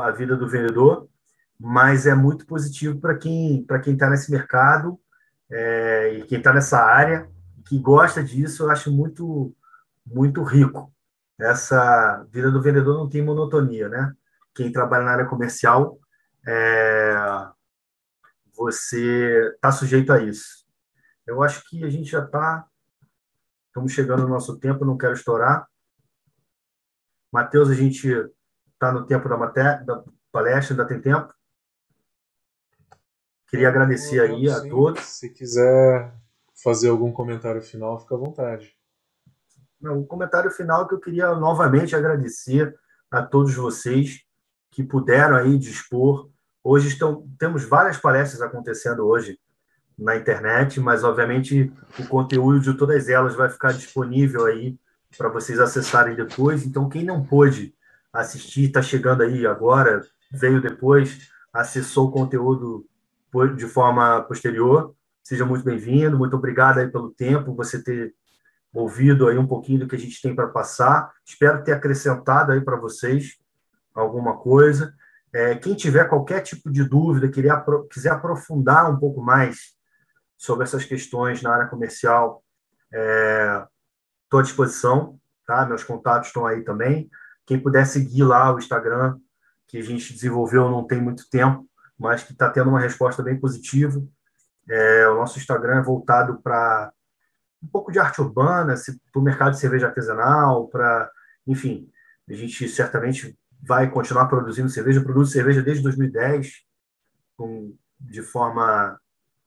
[0.00, 1.08] a vida do vendedor,
[1.58, 4.98] mas é muito positivo para quem para quem está nesse mercado
[5.50, 7.28] é, e quem está nessa área,
[7.66, 9.54] que gosta disso, eu acho muito
[10.06, 10.92] muito rico.
[11.38, 14.12] Essa vida do vendedor não tem monotonia, né?
[14.54, 15.98] Quem trabalha na área comercial
[16.46, 17.14] é,
[18.54, 20.64] você está sujeito a isso.
[21.26, 22.66] Eu acho que a gente já está.
[23.66, 25.66] Estamos chegando no nosso tempo, não quero estourar.
[27.32, 28.08] Matheus, a gente
[28.72, 31.34] está no tempo da, matéria, da palestra, ainda tem tempo?
[33.54, 35.00] Queria agradecer aí a todos.
[35.04, 36.12] Se quiser
[36.62, 38.74] fazer algum comentário final, fica à vontade.
[39.80, 42.74] Não, o comentário final que eu queria novamente agradecer
[43.10, 44.22] a todos vocês
[44.70, 46.30] que puderam aí dispor
[46.66, 49.38] Hoje estão, temos várias palestras acontecendo hoje
[49.98, 54.78] na internet, mas obviamente o conteúdo de todas elas vai ficar disponível aí
[55.18, 56.64] para vocês acessarem depois.
[56.64, 57.74] Então, quem não pôde
[58.10, 62.86] assistir, está chegando aí agora, veio depois, acessou o conteúdo
[63.56, 68.14] de forma posterior, seja muito bem-vindo, muito obrigado aí pelo tempo, você ter
[68.72, 71.12] ouvido aí um pouquinho do que a gente tem para passar.
[71.24, 73.38] Espero ter acrescentado aí para vocês
[73.94, 74.94] alguma coisa.
[75.32, 79.74] É, quem tiver qualquer tipo de dúvida, queria, quiser aprofundar um pouco mais
[80.36, 82.44] sobre essas questões na área comercial,
[82.92, 85.66] estou é, à disposição, tá?
[85.66, 87.10] Meus contatos estão aí também.
[87.46, 89.18] Quem puder seguir lá o Instagram,
[89.66, 91.66] que a gente desenvolveu não tem muito tempo,
[91.98, 94.02] mas que está tendo uma resposta bem positiva.
[94.68, 96.92] É, o nosso Instagram é voltado para
[97.62, 98.74] um pouco de arte urbana,
[99.12, 101.10] para o mercado de cerveja artesanal, para,
[101.46, 101.90] enfim,
[102.28, 106.52] a gente certamente vai continuar produzindo cerveja, produz cerveja desde 2010,
[107.36, 108.98] com, de forma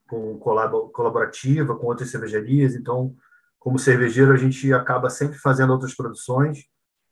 [0.07, 3.13] com colaborativa com outras cervejarias, então,
[3.59, 6.65] como cervejeiro, a gente acaba sempre fazendo outras produções,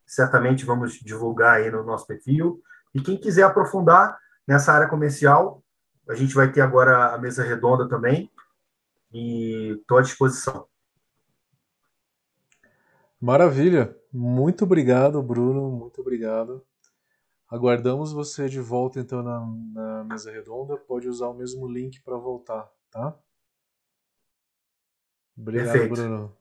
[0.08, 2.62] certamente vamos divulgar aí no nosso perfil,
[2.94, 4.18] e quem quiser aprofundar
[4.48, 5.64] nessa área comercial,
[6.08, 8.30] a gente vai ter agora a mesa redonda também,
[9.12, 10.68] e estou à disposição.
[13.20, 13.96] Maravilha.
[14.12, 15.72] Muito obrigado, Bruno.
[15.72, 16.66] Muito obrigado.
[17.50, 19.40] Aguardamos você de volta então na,
[19.74, 20.78] na mesa redonda.
[20.78, 23.18] Pode usar o mesmo link para voltar, tá?
[25.38, 25.94] Obrigado, Perfeito.
[25.94, 26.38] Bruno.